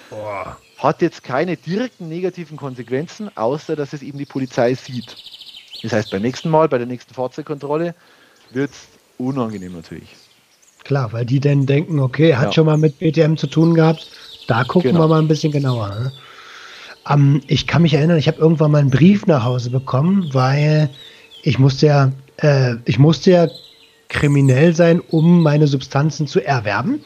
[0.09, 0.57] Boah.
[0.77, 5.15] Hat jetzt keine direkten negativen Konsequenzen, außer dass es eben die Polizei sieht.
[5.83, 7.95] Das heißt, beim nächsten Mal, bei der nächsten Fahrzeugkontrolle,
[8.51, 8.87] wird es
[9.17, 10.09] unangenehm natürlich.
[10.83, 12.51] Klar, weil die dann denken, okay, hat ja.
[12.51, 14.09] schon mal mit BTM zu tun gehabt,
[14.47, 15.03] da gucken genau.
[15.03, 15.89] wir mal ein bisschen genauer.
[15.89, 16.11] Ne?
[17.09, 20.89] Ähm, ich kann mich erinnern, ich habe irgendwann mal einen Brief nach Hause bekommen, weil
[21.43, 23.47] ich musste ja, äh, ich musste ja
[24.09, 27.03] kriminell sein, um meine Substanzen zu erwerben.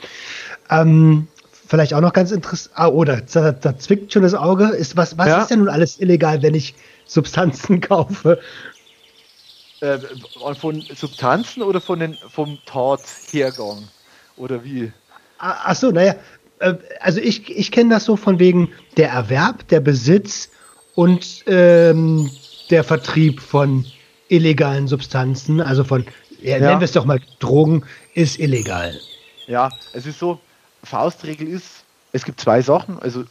[0.69, 1.27] Ähm,
[1.67, 2.75] vielleicht auch noch ganz interessant.
[2.77, 4.67] Ah, oder da, da, zwickt schon das Auge.
[4.69, 5.41] Ist, was was ja.
[5.41, 8.39] ist denn nun alles illegal, wenn ich Substanzen kaufe.
[9.79, 9.99] Äh,
[10.59, 13.87] von Substanzen oder von den, vom Tathergang?
[14.35, 14.91] Oder wie?
[15.39, 16.15] Ach so, naja,
[16.59, 20.49] also ich, ich kenne das so von wegen der Erwerb, der Besitz
[20.95, 22.29] und ähm,
[22.69, 23.85] der Vertrieb von
[24.29, 26.05] illegalen Substanzen, also von,
[26.41, 26.59] ja, ja.
[26.59, 28.99] nennen wir es doch mal Drogen, ist illegal.
[29.47, 30.39] Ja, es ist so,
[30.83, 33.23] Faustregel ist, es gibt zwei Sachen, also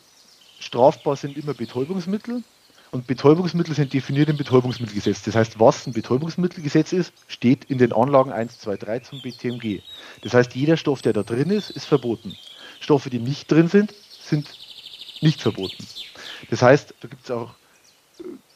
[0.59, 2.43] strafbar sind immer Betäubungsmittel
[2.93, 5.23] und Betäubungsmittel sind definiert im Betäubungsmittelgesetz.
[5.23, 9.81] Das heißt, was ein Betäubungsmittelgesetz ist, steht in den Anlagen 1, 2, 3 zum BTMG.
[10.23, 12.37] Das heißt, jeder Stoff, der da drin ist, ist verboten.
[12.87, 14.47] Stoffe, die nicht drin sind, sind
[15.21, 15.85] nicht verboten.
[16.51, 17.51] Das heißt, da gibt es auch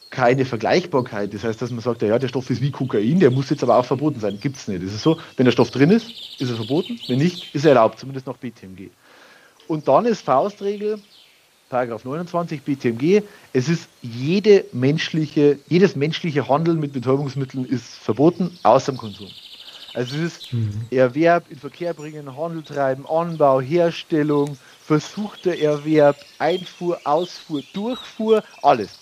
[0.09, 1.33] keine Vergleichbarkeit.
[1.33, 3.75] Das heißt, dass man sagt, ja, der Stoff ist wie Kokain, der muss jetzt aber
[3.75, 4.39] auch verboten sein.
[4.39, 4.83] Gibt es nicht.
[4.83, 6.07] Das ist so, wenn der Stoff drin ist,
[6.39, 6.97] ist er verboten.
[7.07, 8.89] Wenn nicht, ist er erlaubt, zumindest nach BTMG.
[9.67, 11.01] Und dann ist Faustregel,
[11.69, 18.93] Paragraph 29 BTMG, es ist jede menschliche, jedes menschliche Handeln mit Betäubungsmitteln ist verboten, außer
[18.93, 19.27] im Konsum.
[19.93, 20.87] Also es ist mhm.
[20.89, 28.97] Erwerb, in Verkehr bringen, Handel treiben, Anbau, Herstellung, versuchter Erwerb, Einfuhr, Ausfuhr, Durchfuhr, alles.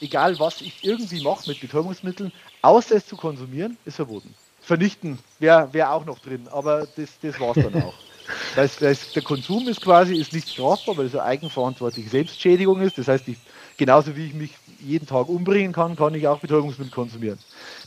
[0.00, 4.34] Egal was ich irgendwie mache mit Betäubungsmitteln, außer es zu konsumieren, ist verboten.
[4.60, 7.94] Vernichten wäre wär auch noch drin, aber das, das war es dann auch.
[8.54, 8.70] Weil,
[9.14, 12.96] der Konsum ist quasi ist nicht strafbar, weil es eine eigenverantwortliche Selbstschädigung ist.
[12.96, 13.36] Das heißt, ich,
[13.76, 17.38] genauso wie ich mich jeden Tag umbringen kann, kann ich auch Betäubungsmittel konsumieren.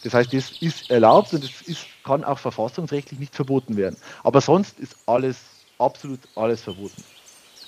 [0.03, 3.97] Das heißt, das ist erlaubt und das ist, kann auch verfassungsrechtlich nicht verboten werden.
[4.23, 5.37] Aber sonst ist alles,
[5.79, 7.03] absolut alles verboten.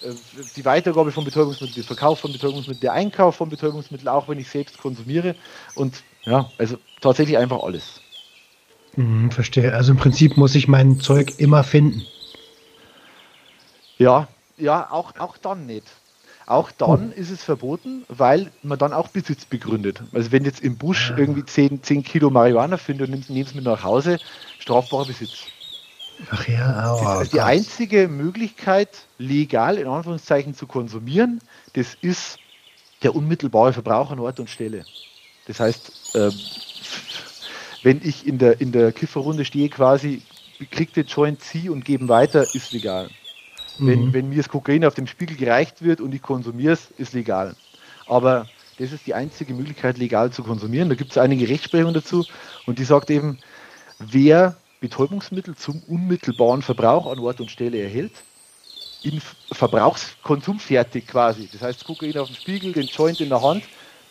[0.03, 0.13] Äh,
[0.55, 4.49] die Weitergabe von Betäubungsmitteln, der Verkauf von Betäubungsmitteln, der Einkauf von Betäubungsmitteln, auch wenn ich
[4.49, 5.35] selbst konsumiere.
[5.75, 8.01] Und ja, also tatsächlich einfach alles.
[8.95, 9.73] Hm, verstehe.
[9.73, 12.05] Also im Prinzip muss ich mein Zeug immer finden.
[13.97, 15.85] Ja, ja, auch, auch dann nicht.
[16.49, 20.01] Auch dann ist es verboten, weil man dann auch Besitz begründet.
[20.13, 23.65] Also wenn jetzt im Busch irgendwie 10, 10 Kilo Marihuana findet und nimmt es mit
[23.65, 24.17] nach Hause,
[24.57, 25.43] strafbarer Besitz.
[26.31, 31.39] Ach ja, oh, das, die einzige Möglichkeit, legal in Anführungszeichen zu konsumieren,
[31.73, 32.39] das ist
[33.03, 34.85] der unmittelbare Verbrauch an Ort und Stelle.
[35.45, 36.33] Das heißt, ähm,
[37.83, 40.23] wenn ich in der, in der Kifferrunde stehe, quasi,
[40.71, 43.11] kriegt den Joint, zieh und geben weiter, ist legal.
[43.79, 44.13] Wenn, mhm.
[44.13, 47.55] wenn mir das Kokain auf dem Spiegel gereicht wird und ich konsumiere es, ist legal.
[48.07, 50.89] Aber das ist die einzige Möglichkeit, legal zu konsumieren.
[50.89, 52.25] Da gibt es einige Rechtsprechungen dazu
[52.65, 53.39] und die sagt eben,
[53.99, 58.13] wer Betäubungsmittel zum unmittelbaren Verbrauch an Ort und Stelle erhält,
[59.03, 59.21] in
[59.51, 61.49] Verbrauchskonsum fertig quasi.
[61.51, 63.63] Das heißt, Kokain auf dem Spiegel, den Joint in der Hand,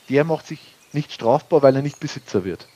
[0.09, 0.61] der macht sich
[0.93, 2.67] nicht strafbar, weil er nicht Besitzer wird.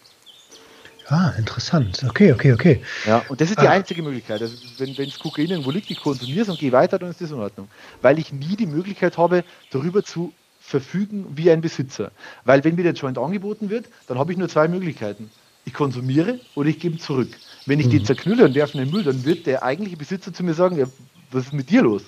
[1.13, 2.03] Ah, interessant.
[2.09, 2.83] Okay, okay, okay.
[3.07, 3.73] Ja, und das ist die ah.
[3.73, 4.41] einzige Möglichkeit.
[4.41, 7.31] Also wenn es Kokain irgendwo liegt, ich konsumiere es und gehe weiter, dann ist das
[7.31, 7.69] in Ordnung.
[8.01, 12.13] Weil ich nie die Möglichkeit habe, darüber zu verfügen wie ein Besitzer.
[12.45, 15.31] Weil wenn mir der Joint angeboten wird, dann habe ich nur zwei Möglichkeiten.
[15.67, 17.29] Ich konsumiere oder ich gebe zurück.
[17.67, 17.91] Wenn ich mhm.
[17.91, 20.79] den zerknülle und werfe in den Müll, dann wird der eigentliche Besitzer zu mir sagen,
[20.79, 20.87] ja,
[21.31, 22.05] was ist mit dir los?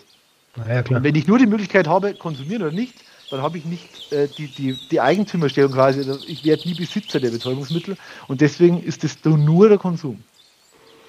[0.56, 2.94] Ja, und wenn ich nur die Möglichkeit habe, konsumieren oder nicht,
[3.34, 5.98] dann habe ich nicht äh, die, die, die Eigentümerstellung quasi.
[5.98, 7.96] Also ich werde nie Besitzer der Betäubungsmittel
[8.28, 10.22] und deswegen ist das nur der Konsum.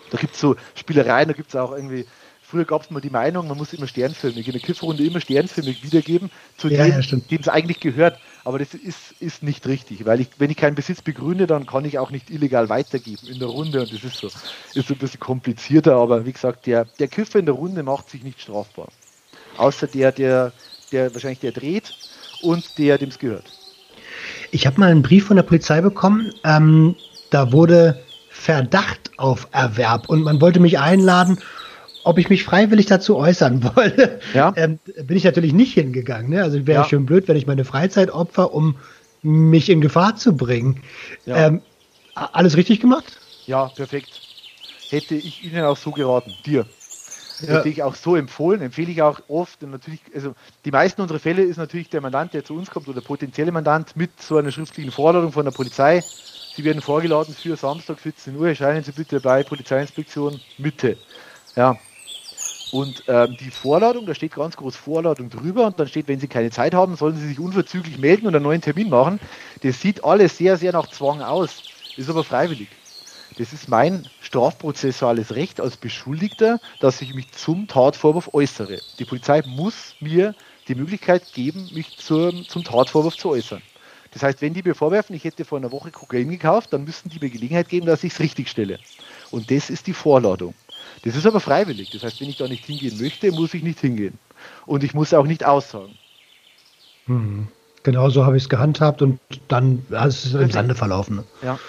[0.10, 2.06] Da gibt es so Spielereien, da gibt es auch irgendwie,
[2.42, 5.84] früher gab es mal die Meinung, man muss immer sternförmig, in der Kifferrunde immer sternförmig
[5.84, 8.20] wiedergeben, zu ja, dem, ja, es eigentlich gehört.
[8.44, 11.86] Aber das ist, ist nicht richtig, weil ich, wenn ich keinen Besitz begründe, dann kann
[11.86, 14.32] ich auch nicht illegal weitergeben in der Runde und das ist so,
[14.74, 18.10] ist so ein bisschen komplizierter, aber wie gesagt, der, der Kiffer in der Runde macht
[18.10, 18.88] sich nicht strafbar.
[19.58, 20.54] Außer der, der,
[20.92, 21.94] der wahrscheinlich der dreht
[22.46, 23.52] und der, dem es gehört.
[24.52, 26.32] Ich habe mal einen Brief von der Polizei bekommen.
[26.44, 26.96] Ähm,
[27.30, 31.40] da wurde Verdacht auf Erwerb und man wollte mich einladen,
[32.04, 34.20] ob ich mich freiwillig dazu äußern wolle.
[34.34, 34.54] Ja.
[34.56, 36.30] Ähm, bin ich natürlich nicht hingegangen.
[36.30, 36.44] Ne?
[36.44, 36.88] Also wäre ja.
[36.88, 38.76] schön blöd, wenn ich meine Freizeit opfer, um
[39.24, 40.82] mich in Gefahr zu bringen.
[41.26, 41.48] Ja.
[41.48, 41.62] Ähm,
[42.14, 43.20] alles richtig gemacht?
[43.48, 44.22] Ja, perfekt.
[44.90, 46.66] Hätte ich Ihnen auch so geraten, dir
[47.42, 47.58] ja.
[47.58, 49.64] Hätte ich auch so empfohlen, empfehle ich auch oft.
[49.64, 52.88] Und natürlich, also die meisten unserer Fälle ist natürlich der Mandant, der zu uns kommt
[52.88, 56.04] oder potenzielle Mandant mit so einer schriftlichen Forderung von der Polizei.
[56.56, 60.98] Sie werden vorgeladen für Samstag 14 Uhr, erscheinen Sie bitte bei Polizeiinspektion Mitte.
[61.56, 61.78] Ja.
[62.72, 66.28] Und ähm, die Vorladung, da steht ganz groß Vorladung drüber und dann steht, wenn Sie
[66.28, 69.20] keine Zeit haben, sollen Sie sich unverzüglich melden und einen neuen Termin machen.
[69.62, 71.64] Das sieht alles sehr, sehr nach Zwang aus,
[71.98, 72.70] ist aber freiwillig.
[73.38, 78.82] Das ist mein strafprozessuales Recht als Beschuldigter, dass ich mich zum Tatvorwurf äußere.
[78.98, 80.36] Die Polizei muss mir
[80.70, 83.62] die Möglichkeit geben, mich zum, zum Tatvorwurf zu äußern.
[84.12, 87.10] Das heißt, wenn die mir vorwerfen, ich hätte vor einer Woche Kokain gekauft, dann müssen
[87.10, 88.80] die mir Gelegenheit geben, dass ich es richtig stelle.
[89.32, 90.54] Und das ist die Vorladung.
[91.02, 91.90] Das ist aber freiwillig.
[91.90, 94.18] Das heißt, wenn ich da nicht hingehen möchte, muss ich nicht hingehen.
[94.66, 95.98] Und ich muss auch nicht aussagen.
[97.08, 97.50] Hm.
[97.84, 101.24] Genau so habe ich es gehandhabt und dann ist es im Sande verlaufen.
[101.44, 101.60] Ja.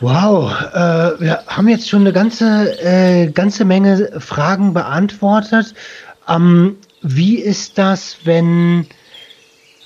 [0.00, 5.74] Wow, äh, wir haben jetzt schon eine ganze, äh, ganze Menge Fragen beantwortet.
[6.26, 8.86] Ähm, wie ist das, wenn,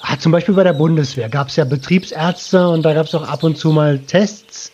[0.03, 3.29] ah, zum Beispiel bei der Bundeswehr gab es ja Betriebsärzte und da gab es auch
[3.29, 4.71] ab und zu mal Tests.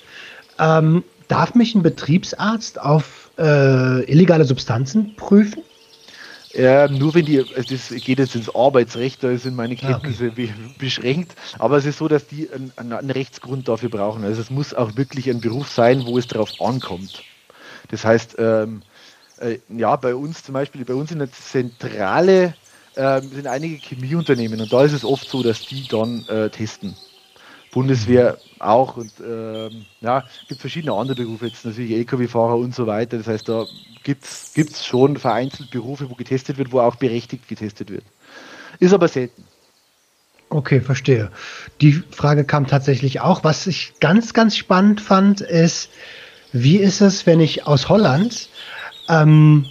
[0.59, 5.63] Ähm, darf mich ein Betriebsarzt auf äh, illegale Substanzen prüfen?
[6.53, 10.53] Ja, nur wenn die, also das geht jetzt ins Arbeitsrecht, da sind meine Kenntnisse okay.
[10.79, 14.25] beschränkt, aber es ist so, dass die einen, einen, Rechtsgrund dafür brauchen.
[14.25, 17.23] Also es muss auch wirklich ein Beruf sein, wo es darauf ankommt.
[17.91, 18.83] Das heißt, ähm,
[19.39, 22.55] äh, ja, bei uns zum Beispiel, bei uns in der Zentrale
[22.97, 26.97] äh, sind einige Chemieunternehmen und da ist es oft so, dass die dann äh, testen.
[27.73, 33.19] Bundeswehr auch und ähm, ja, gibt verschiedene andere Berufe, jetzt natürlich LKW-Fahrer und so weiter.
[33.19, 33.65] Das heißt, da
[34.03, 38.05] gibt es schon vereinzelt Berufe, wo getestet wird, wo auch berechtigt getestet wird.
[38.81, 39.45] Ist aber selten.
[40.49, 41.31] Okay, verstehe.
[41.81, 43.45] Die Frage kam tatsächlich auch.
[43.45, 45.91] Was ich ganz, ganz spannend fand, ist,
[46.53, 48.49] wie ist es, wenn ich aus Holland
[49.09, 49.67] ähm,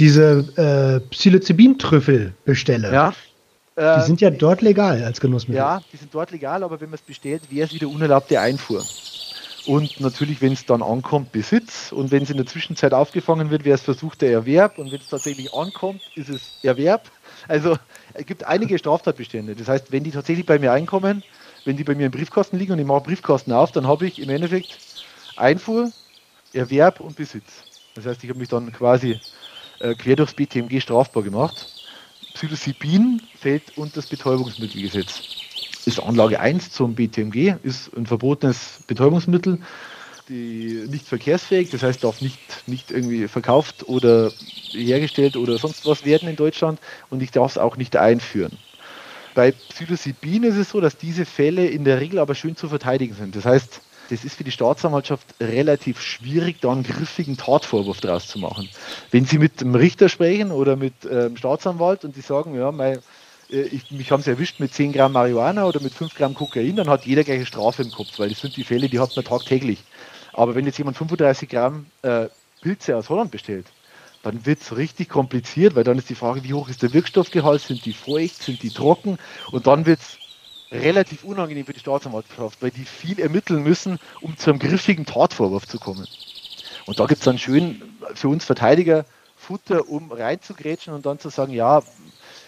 [0.00, 2.92] diese äh, Psilocybin-Trüffel bestelle?
[2.92, 3.14] Ja.
[3.76, 5.58] Die sind ja dort legal als Genussmittel.
[5.58, 8.86] Ja, die sind dort legal, aber wenn man es bestellt, wäre es wieder unerlaubte Einfuhr.
[9.64, 11.90] Und natürlich, wenn es dann ankommt, Besitz.
[11.90, 14.78] Und wenn es in der Zwischenzeit aufgefangen wird, wäre es versuchter Erwerb.
[14.78, 17.10] Und wenn es tatsächlich ankommt, ist es Erwerb.
[17.48, 17.76] Also
[18.12, 19.56] es gibt einige Straftatbestände.
[19.56, 21.24] Das heißt, wenn die tatsächlich bei mir einkommen,
[21.64, 24.18] wenn die bei mir im Briefkasten liegen und ich mache Briefkasten auf, dann habe ich
[24.20, 24.82] im Endeffekt
[25.34, 25.92] Einfuhr,
[26.52, 27.64] Erwerb und Besitz.
[27.94, 29.18] Das heißt, ich habe mich dann quasi
[29.80, 31.70] äh, quer durchs BTMG strafbar gemacht.
[32.34, 35.22] Psilocybin fällt unter das Betäubungsmittelgesetz.
[35.86, 39.58] Ist Anlage 1 zum BTMG, ist ein verbotenes Betäubungsmittel,
[40.28, 44.32] die nicht verkehrsfähig, das heißt darf nicht, nicht irgendwie verkauft oder
[44.72, 46.80] hergestellt oder sonst was werden in Deutschland
[47.10, 48.58] und ich darf es auch nicht einführen.
[49.34, 53.14] Bei Psilocybin ist es so, dass diese Fälle in der Regel aber schön zu verteidigen
[53.14, 53.36] sind.
[53.36, 58.38] Das heißt, das ist für die Staatsanwaltschaft relativ schwierig, da einen griffigen Tatvorwurf draus zu
[58.38, 58.68] machen.
[59.10, 62.98] Wenn Sie mit dem Richter sprechen oder mit ähm, Staatsanwalt und die sagen, ja, mein,
[63.50, 66.76] äh, ich, mich haben sie erwischt mit 10 Gramm Marihuana oder mit 5 Gramm Kokain,
[66.76, 69.24] dann hat jeder gleiche Strafe im Kopf, weil das sind die Fälle, die hat man
[69.24, 69.82] tagtäglich.
[70.32, 72.26] Aber wenn jetzt jemand 35 Gramm äh,
[72.60, 73.66] Pilze aus Holland bestellt,
[74.22, 77.60] dann wird es richtig kompliziert, weil dann ist die Frage, wie hoch ist der Wirkstoffgehalt,
[77.60, 79.18] sind die feucht, sind die trocken
[79.52, 80.18] und dann wird es
[80.74, 85.66] relativ unangenehm für die Staatsanwaltschaft, weil die viel ermitteln müssen, um zu einem griffigen Tatvorwurf
[85.66, 86.06] zu kommen.
[86.86, 87.82] Und da gibt es dann schön
[88.14, 89.04] für uns Verteidiger
[89.36, 91.82] Futter, um reinzugrätschen und dann zu sagen, ja,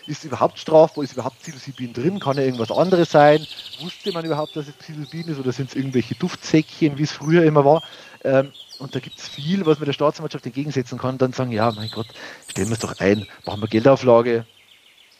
[0.07, 3.47] ist überhaupt strafbar, ist überhaupt Psilocybin drin, kann ja irgendwas anderes sein,
[3.81, 7.45] wusste man überhaupt, dass es Psilocybin ist oder sind es irgendwelche Duftsäckchen, wie es früher
[7.45, 7.83] immer war.
[8.25, 11.73] Ähm, und da gibt es viel, was man der Staatsanwaltschaft entgegensetzen kann, dann sagen, ja,
[11.73, 12.07] mein Gott,
[12.49, 14.47] stellen wir es doch ein, machen wir Geldauflage,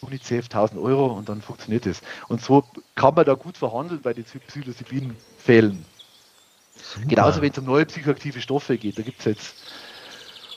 [0.01, 2.03] UNICEF 1000 Euro und dann funktioniert es.
[2.29, 5.85] Und so kann man da gut verhandeln bei den Psilocybin-Fällen.
[7.07, 9.57] Genauso wenn es um neue psychoaktive Stoffe geht, da gibt es jetzt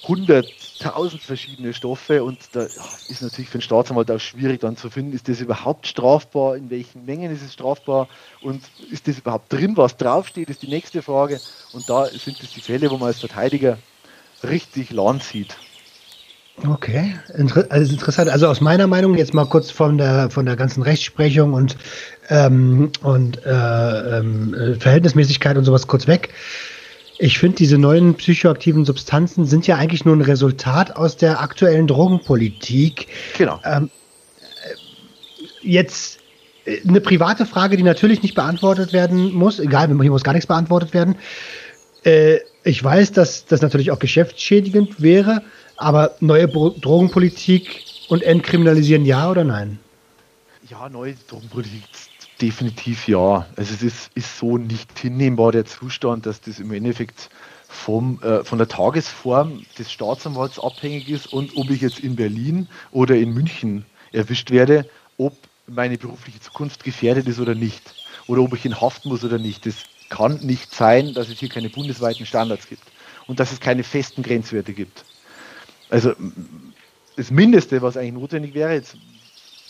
[0.02, 2.70] hunderttausend verschiedene Stoffe und da
[3.08, 6.70] ist natürlich für den Staatsanwalt auch schwierig dann zu finden, ist das überhaupt strafbar, in
[6.70, 8.08] welchen Mengen ist es strafbar
[8.40, 11.42] und ist das überhaupt drin, was draufsteht, ist die nächste Frage.
[11.72, 13.78] Und da sind es die Fälle, wo man als Verteidiger
[14.44, 15.58] richtig Land sieht.
[16.68, 18.30] Okay, Inter also interessant.
[18.30, 21.78] Also aus meiner Meinung jetzt mal kurz von der von der ganzen Rechtsprechung und
[22.30, 26.30] ähm, und äh, äh, Verhältnismäßigkeit und sowas kurz weg.
[27.18, 31.88] Ich finde, diese neuen psychoaktiven Substanzen sind ja eigentlich nur ein Resultat aus der aktuellen
[31.88, 33.08] Drogenpolitik.
[33.38, 33.60] Genau.
[33.66, 33.90] Ähm,
[35.62, 36.20] jetzt
[36.66, 40.48] äh, eine private Frage, die natürlich nicht beantwortet werden muss, egal, hier muss gar nichts
[40.48, 41.16] beantwortet werden.
[42.04, 45.42] Äh, ich weiß, dass das natürlich auch geschäftsschädigend wäre,
[45.80, 49.80] aber neue Drogenpolitik und entkriminalisieren ja oder nein?
[50.70, 51.84] Ja, neue Drogenpolitik
[52.42, 53.46] definitiv ja.
[53.56, 57.30] Also es ist, ist so nicht hinnehmbar der Zustand, dass das im Endeffekt
[57.68, 62.68] vom, äh, von der Tagesform des Staatsanwalts abhängig ist und ob ich jetzt in Berlin
[62.92, 64.86] oder in München erwischt werde,
[65.18, 65.34] ob
[65.68, 67.96] meine berufliche Zukunft gefährdet ist oder nicht.
[68.28, 69.66] Oder ob ich in Haft muss oder nicht.
[69.66, 69.76] Das
[70.10, 72.84] kann nicht sein, dass es hier keine bundesweiten Standards gibt
[73.28, 75.06] und dass es keine festen Grenzwerte gibt.
[75.90, 76.14] Also
[77.16, 78.96] das Mindeste, was eigentlich notwendig wäre, jetzt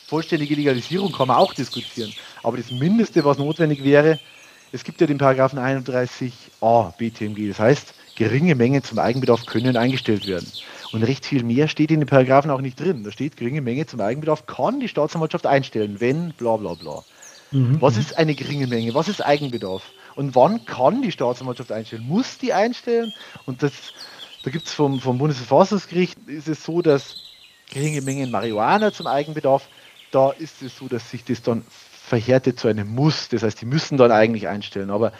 [0.07, 2.13] vollständige Legalisierung kann man auch diskutieren.
[2.43, 4.19] Aber das Mindeste, was notwendig wäre,
[4.71, 10.27] es gibt ja den Paragraphen 31a BTMG, das heißt, geringe Mengen zum Eigenbedarf können eingestellt
[10.27, 10.51] werden.
[10.91, 13.03] Und recht viel mehr steht in den Paragraphen auch nicht drin.
[13.03, 17.03] Da steht, geringe Menge zum Eigenbedarf kann die Staatsanwaltschaft einstellen, wenn bla bla bla.
[17.51, 17.81] Mhm.
[17.81, 18.93] Was ist eine geringe Menge?
[18.93, 19.83] Was ist Eigenbedarf?
[20.15, 22.03] Und wann kann die Staatsanwaltschaft einstellen?
[22.07, 23.13] Muss die einstellen?
[23.45, 23.71] Und das,
[24.43, 27.15] da gibt es vom, vom Bundesverfassungsgericht, ist es so, dass
[27.69, 29.67] geringe Mengen Marihuana zum Eigenbedarf
[30.11, 33.29] da ist es so, dass sich das dann verhärtet zu einem Muss.
[33.29, 34.89] Das heißt, die müssen dann eigentlich einstellen.
[34.89, 35.11] Aber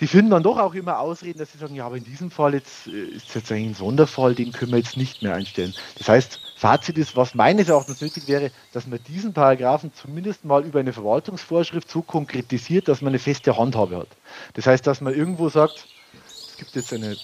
[0.00, 2.54] die finden dann doch auch immer Ausreden, dass sie sagen, ja, aber in diesem Fall
[2.54, 5.74] jetzt äh, ist jetzt ein Sonderfall, den können wir jetzt nicht mehr einstellen.
[5.98, 10.64] Das heißt, Fazit ist, was meines Erachtens nötig wäre, dass man diesen Paragraphen zumindest mal
[10.64, 14.08] über eine Verwaltungsvorschrift so konkretisiert, dass man eine feste Handhabe hat.
[14.54, 15.86] Das heißt, dass man irgendwo sagt,
[16.48, 17.16] es gibt jetzt eine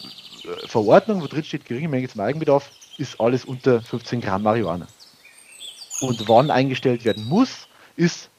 [0.67, 4.89] Verordnung, wo drin steht, geringe Menge zum Eigenbedarf, ist alles unter 15 Gramm Marihuana
[6.01, 8.31] und wann eingestellt werden muss, ist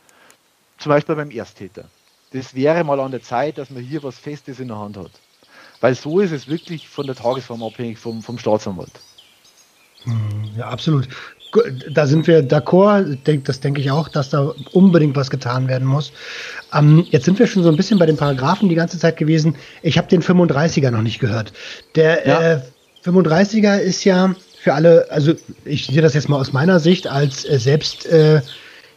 [0.77, 1.85] zum Beispiel beim Ersttäter.
[2.31, 5.11] Das wäre mal an der Zeit, dass man hier was Festes in der Hand hat.
[5.81, 8.91] Weil so ist es wirklich von der Tagesform abhängig vom, vom Staatsanwalt.
[10.03, 11.09] Hm, ja, absolut.
[11.89, 13.17] Da sind wir d'accord.
[13.43, 16.11] Das denke ich auch, dass da unbedingt was getan werden muss.
[16.73, 19.55] Ähm, jetzt sind wir schon so ein bisschen bei den Paragraphen die ganze Zeit gewesen.
[19.81, 21.51] Ich habe den 35er noch nicht gehört.
[21.95, 22.53] Der ja.
[22.53, 22.61] äh,
[23.05, 25.33] 35er ist ja, für alle, also
[25.65, 28.41] ich sehe das jetzt mal aus meiner Sicht als äh, selbst äh,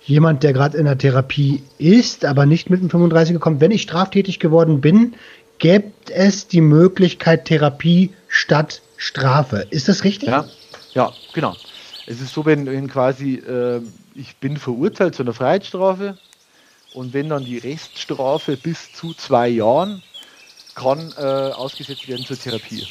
[0.05, 3.61] jemand, der gerade in der Therapie ist, aber nicht mit dem 35 gekommen.
[3.61, 5.15] Wenn ich straftätig geworden bin,
[5.59, 9.67] gibt es die Möglichkeit Therapie statt Strafe.
[9.71, 10.29] Ist das richtig?
[10.29, 10.45] Ja,
[10.95, 11.55] ja genau.
[12.13, 13.81] Es ist so, wenn, wenn quasi äh,
[14.15, 16.19] ich bin verurteilt zu einer Freiheitsstrafe
[16.93, 20.03] und wenn dann die Reststrafe bis zu zwei Jahren
[20.75, 22.87] kann äh, ausgesetzt werden zur Therapie.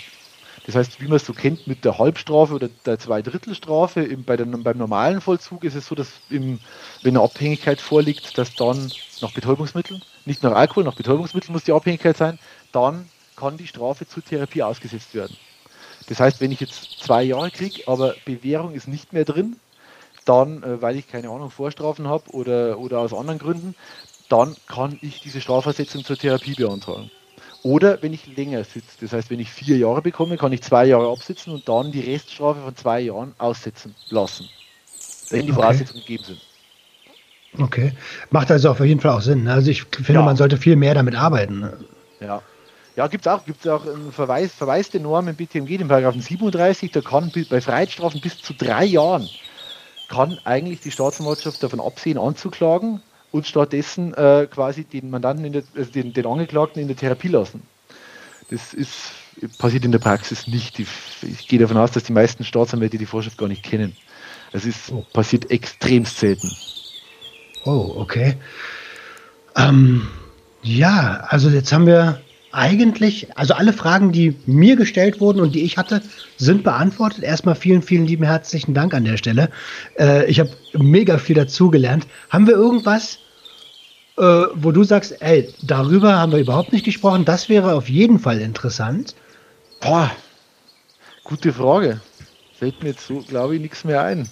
[0.65, 4.37] Das heißt, wie man es so kennt mit der Halbstrafe oder der Zweidrittelstrafe, im, bei
[4.37, 6.59] der, beim normalen Vollzug ist es so, dass im,
[7.03, 8.91] wenn eine Abhängigkeit vorliegt, dass dann
[9.21, 12.39] nach Betäubungsmitteln, nicht nach Alkohol, nach Betäubungsmitteln muss die Abhängigkeit sein,
[12.71, 15.37] dann kann die Strafe zur Therapie ausgesetzt werden.
[16.11, 19.55] Das heißt, wenn ich jetzt zwei Jahre kriege, aber Bewährung ist nicht mehr drin,
[20.25, 23.75] dann, äh, weil ich keine Ahnung, Vorstrafen habe oder, oder aus anderen Gründen,
[24.27, 27.09] dann kann ich diese Strafversetzung zur Therapie beantragen.
[27.63, 30.83] Oder wenn ich länger sitze, das heißt, wenn ich vier Jahre bekomme, kann ich zwei
[30.83, 34.49] Jahre absitzen und dann die Reststrafe von zwei Jahren aussetzen lassen,
[35.29, 36.41] wenn die Voraussetzungen gegeben sind.
[37.57, 37.93] Okay,
[38.31, 39.45] macht also auf jeden Fall auch Sinn.
[39.45, 39.53] Ne?
[39.53, 40.21] Also ich finde, ja.
[40.23, 41.61] man sollte viel mehr damit arbeiten.
[41.61, 41.77] Ne?
[42.19, 42.41] Ja.
[42.95, 46.91] Ja, gibt es auch, gibt's auch einen Verweis, verweiste Norm im BTMG, den Paragraphen 37,
[46.91, 49.29] da kann bei Freiheitsstrafen bis zu drei Jahren
[50.09, 55.89] kann eigentlich die Staatsanwaltschaft davon absehen, anzuklagen, und stattdessen äh, quasi den Mandanten, der, also
[55.89, 57.61] den, den, Angeklagten in der Therapie lassen.
[58.49, 59.13] Das ist,
[59.57, 60.79] passiert in der Praxis nicht.
[60.79, 60.89] Ich,
[61.21, 63.95] ich gehe davon aus, dass die meisten Staatsanwälte die Vorschrift gar nicht kennen.
[64.51, 65.05] Es ist oh.
[65.13, 66.51] passiert extrem selten.
[67.63, 68.35] Oh, okay.
[69.55, 70.09] Ähm,
[70.61, 72.19] ja, also jetzt haben wir
[72.51, 76.01] eigentlich, also alle Fragen, die mir gestellt wurden und die ich hatte,
[76.37, 77.23] sind beantwortet.
[77.23, 79.49] Erstmal vielen, vielen lieben herzlichen Dank an der Stelle.
[79.97, 82.07] Äh, ich habe mega viel dazugelernt.
[82.29, 83.19] Haben wir irgendwas,
[84.17, 84.23] äh,
[84.53, 87.25] wo du sagst, ey, darüber haben wir überhaupt nicht gesprochen?
[87.25, 89.15] Das wäre auf jeden Fall interessant.
[89.79, 90.11] Boah,
[91.23, 92.01] gute Frage.
[92.53, 94.29] Fällt mir jetzt so, glaube ich, nichts mehr ein.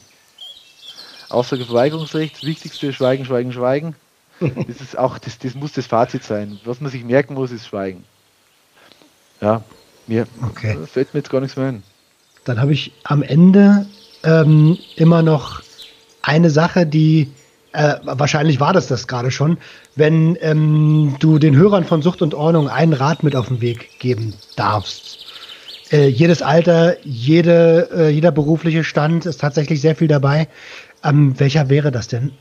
[1.30, 3.96] Außer Verweigerungsrecht, das Wichtigste, Schweigen, Schweigen, Schweigen.
[4.40, 6.60] Das ist auch, das, das muss das Fazit sein.
[6.64, 8.04] Was man sich merken muss, ist Schweigen.
[9.42, 9.64] Ja,
[10.08, 10.78] mir okay.
[10.86, 11.84] fällt mir jetzt gar nichts mehr ein.
[12.46, 13.86] Dann habe ich am Ende
[14.24, 15.62] ähm, immer noch
[16.22, 17.32] eine Sache, die
[17.74, 19.58] äh, wahrscheinlich war das das gerade schon,
[19.96, 24.00] wenn ähm, du den Hörern von Sucht und Ordnung einen Rat mit auf den Weg
[24.00, 25.26] geben darfst.
[25.92, 30.48] Äh, jedes Alter, jede, äh, jeder berufliche Stand ist tatsächlich sehr viel dabei.
[31.04, 32.32] Ähm, welcher wäre das denn?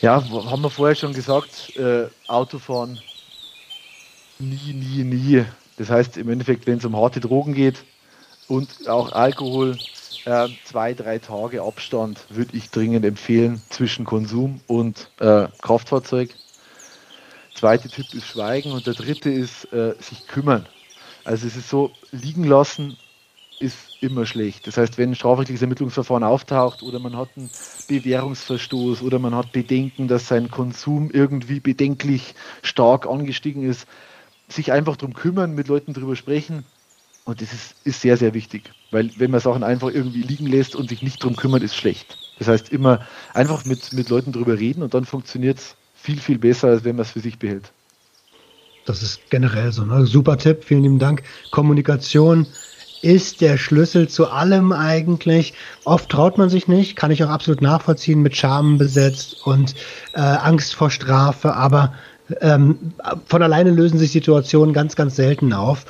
[0.00, 3.00] Ja, haben wir vorher schon gesagt, äh, Autofahren
[4.38, 5.44] nie, nie, nie.
[5.76, 7.86] Das heißt im Endeffekt, wenn es um harte Drogen geht
[8.46, 9.78] und auch Alkohol,
[10.26, 16.38] äh, zwei, drei Tage Abstand würde ich dringend empfehlen zwischen Konsum und äh, Kraftfahrzeug.
[17.54, 20.68] Zweiter Tipp ist Schweigen und der dritte ist äh, sich kümmern.
[21.24, 22.98] Also es ist so, liegen lassen
[23.58, 24.66] ist immer schlecht.
[24.66, 27.50] Das heißt, wenn ein strafrechtliches Ermittlungsverfahren auftaucht oder man hat einen
[27.86, 33.86] Bewährungsverstoß oder man hat Bedenken, dass sein Konsum irgendwie bedenklich stark angestiegen ist,
[34.48, 36.64] sich einfach darum kümmern, mit Leuten darüber sprechen.
[37.24, 38.72] Und das ist, ist sehr, sehr wichtig.
[38.90, 42.18] Weil wenn man Sachen einfach irgendwie liegen lässt und sich nicht darum kümmert, ist schlecht.
[42.38, 46.38] Das heißt, immer einfach mit, mit Leuten darüber reden und dann funktioniert es viel, viel
[46.38, 47.72] besser, als wenn man es für sich behält.
[48.84, 49.84] Das ist generell so.
[49.84, 50.06] Ne?
[50.06, 51.22] Super Tipp, vielen lieben Dank.
[51.50, 52.46] Kommunikation
[53.02, 55.54] ist der Schlüssel zu allem eigentlich.
[55.84, 59.74] Oft traut man sich nicht, kann ich auch absolut nachvollziehen, mit Scham besetzt und
[60.14, 61.94] äh, Angst vor Strafe, aber
[62.40, 62.92] ähm,
[63.26, 65.86] von alleine lösen sich Situationen ganz, ganz selten auf.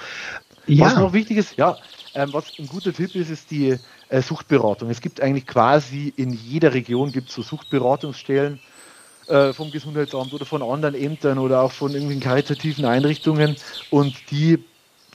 [0.67, 0.87] Ja.
[0.87, 1.77] Was noch wichtig ist, ja,
[2.15, 3.77] ähm, was ein guter Tipp ist, ist die
[4.09, 4.91] äh, Suchtberatung.
[4.91, 8.61] Es gibt eigentlich quasi in jeder Region gibt so Suchtberatungsstellen
[9.29, 13.57] äh, vom Gesundheitsamt oder von anderen Ämtern oder auch von irgendwelchen karitativen Einrichtungen
[13.91, 14.65] und die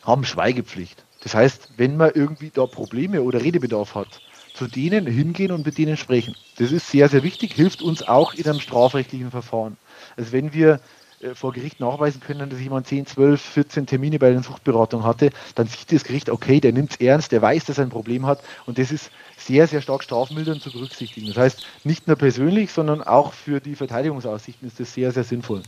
[0.04, 1.04] haben Schweigepflicht.
[1.22, 4.22] Das heißt, wenn man irgendwie da Probleme oder Redebedarf hat,
[4.53, 6.36] zu denen hingehen und mit denen sprechen.
[6.57, 9.78] Das ist sehr, sehr wichtig, hilft uns auch in einem strafrechtlichen Verfahren.
[10.17, 10.80] Also wenn wir
[11.22, 15.30] äh, vor Gericht nachweisen können, dass jemand 10, 12, 14 Termine bei der Suchtberatung hatte,
[15.55, 18.26] dann sieht das Gericht, okay, der nimmt es ernst, der weiß, dass er ein Problem
[18.26, 21.28] hat und das ist sehr, sehr stark strafmildernd zu berücksichtigen.
[21.28, 25.61] Das heißt, nicht nur persönlich, sondern auch für die Verteidigungsaussichten ist das sehr, sehr sinnvoll.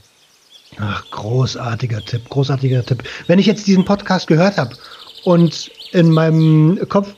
[0.78, 3.04] Ach, großartiger Tipp, großartiger Tipp.
[3.28, 4.76] Wenn ich jetzt diesen Podcast gehört habe
[5.24, 7.16] und in meinem Kopf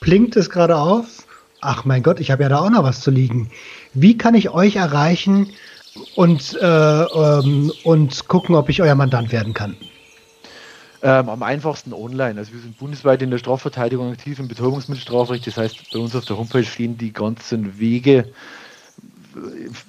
[0.00, 1.26] blinkt es gerade auf,
[1.60, 3.50] ach mein Gott, ich habe ja da auch noch was zu liegen.
[3.92, 5.52] Wie kann ich euch erreichen,
[6.14, 9.76] und, äh, ähm, und gucken, ob ich euer Mandant werden kann?
[11.02, 12.38] Ähm, am einfachsten online.
[12.38, 15.46] Also wir sind bundesweit in der Strafverteidigung aktiv im Betäubungsmittelstrafrecht.
[15.46, 18.26] Das heißt, bei uns auf der Homepage stehen die ganzen Wege.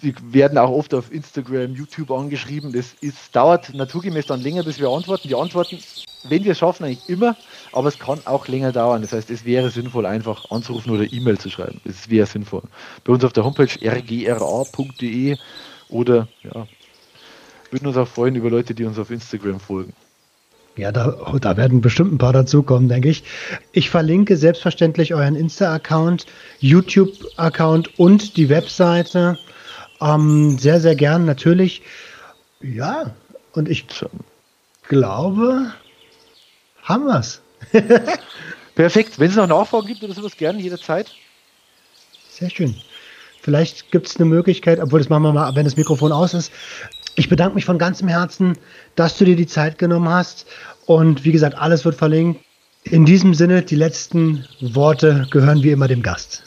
[0.01, 2.71] Die werden auch oft auf Instagram, YouTube angeschrieben.
[2.73, 5.27] Das ist, dauert naturgemäß dann länger, bis wir antworten.
[5.27, 5.79] Die antworten,
[6.23, 7.35] wenn wir es schaffen, eigentlich immer,
[7.71, 9.01] aber es kann auch länger dauern.
[9.01, 11.81] Das heißt, es wäre sinnvoll, einfach anzurufen oder E-Mail zu schreiben.
[11.85, 12.63] Das wäre sinnvoll.
[13.03, 15.37] Bei uns auf der Homepage rgra.de
[15.89, 16.67] oder ja,
[17.71, 19.93] würden uns auch freuen über Leute, die uns auf Instagram folgen.
[20.77, 23.23] Ja, da, da werden bestimmt ein paar dazukommen, denke ich.
[23.73, 26.25] Ich verlinke selbstverständlich euren Insta-Account,
[26.59, 29.37] YouTube-Account und die Webseite.
[29.99, 31.81] Ähm, sehr, sehr gern, natürlich.
[32.61, 33.13] Ja,
[33.53, 33.85] und ich
[34.87, 35.73] glaube,
[36.83, 37.41] haben wir es.
[38.75, 39.19] Perfekt.
[39.19, 41.13] Wenn es noch Nachfragen gibt oder sowas, gerne jederzeit.
[42.29, 42.75] Sehr schön.
[43.41, 46.51] Vielleicht gibt es eine Möglichkeit, obwohl das machen wir mal, wenn das Mikrofon aus ist.
[47.15, 48.57] Ich bedanke mich von ganzem Herzen,
[48.95, 50.45] dass du dir die Zeit genommen hast.
[50.85, 52.41] Und wie gesagt, alles wird verlinkt.
[52.83, 56.43] In diesem Sinne, die letzten Worte gehören wie immer dem Gast.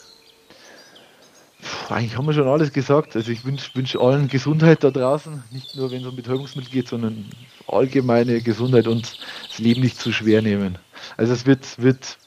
[1.88, 3.14] Eigentlich haben wir schon alles gesagt.
[3.14, 6.88] Also ich wünsche wünsch allen Gesundheit da draußen, nicht nur wenn es um Betäubungsmittel geht,
[6.88, 7.26] sondern
[7.68, 10.78] allgemeine Gesundheit und das Leben nicht zu schwer nehmen.
[11.16, 12.18] Also es wird, wird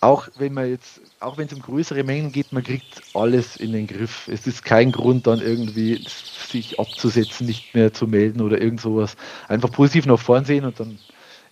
[0.00, 3.72] auch wenn man jetzt auch wenn es um größere Mengen geht, man kriegt alles in
[3.72, 4.28] den Griff.
[4.28, 9.16] Es ist kein Grund, dann irgendwie sich abzusetzen, nicht mehr zu melden oder irgend sowas.
[9.48, 10.98] Einfach positiv nach vorn sehen und dann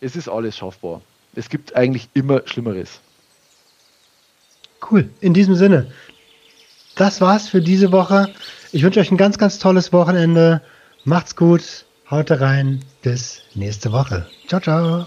[0.00, 1.02] es ist alles schaffbar.
[1.34, 3.00] Es gibt eigentlich immer Schlimmeres.
[4.90, 5.10] Cool.
[5.20, 5.92] In diesem Sinne,
[6.94, 8.32] das war's für diese Woche.
[8.72, 10.62] Ich wünsche euch ein ganz, ganz tolles Wochenende.
[11.04, 11.84] Macht's gut.
[12.10, 12.82] Haut rein.
[13.02, 14.26] Bis nächste Woche.
[14.46, 15.06] Ciao, ciao.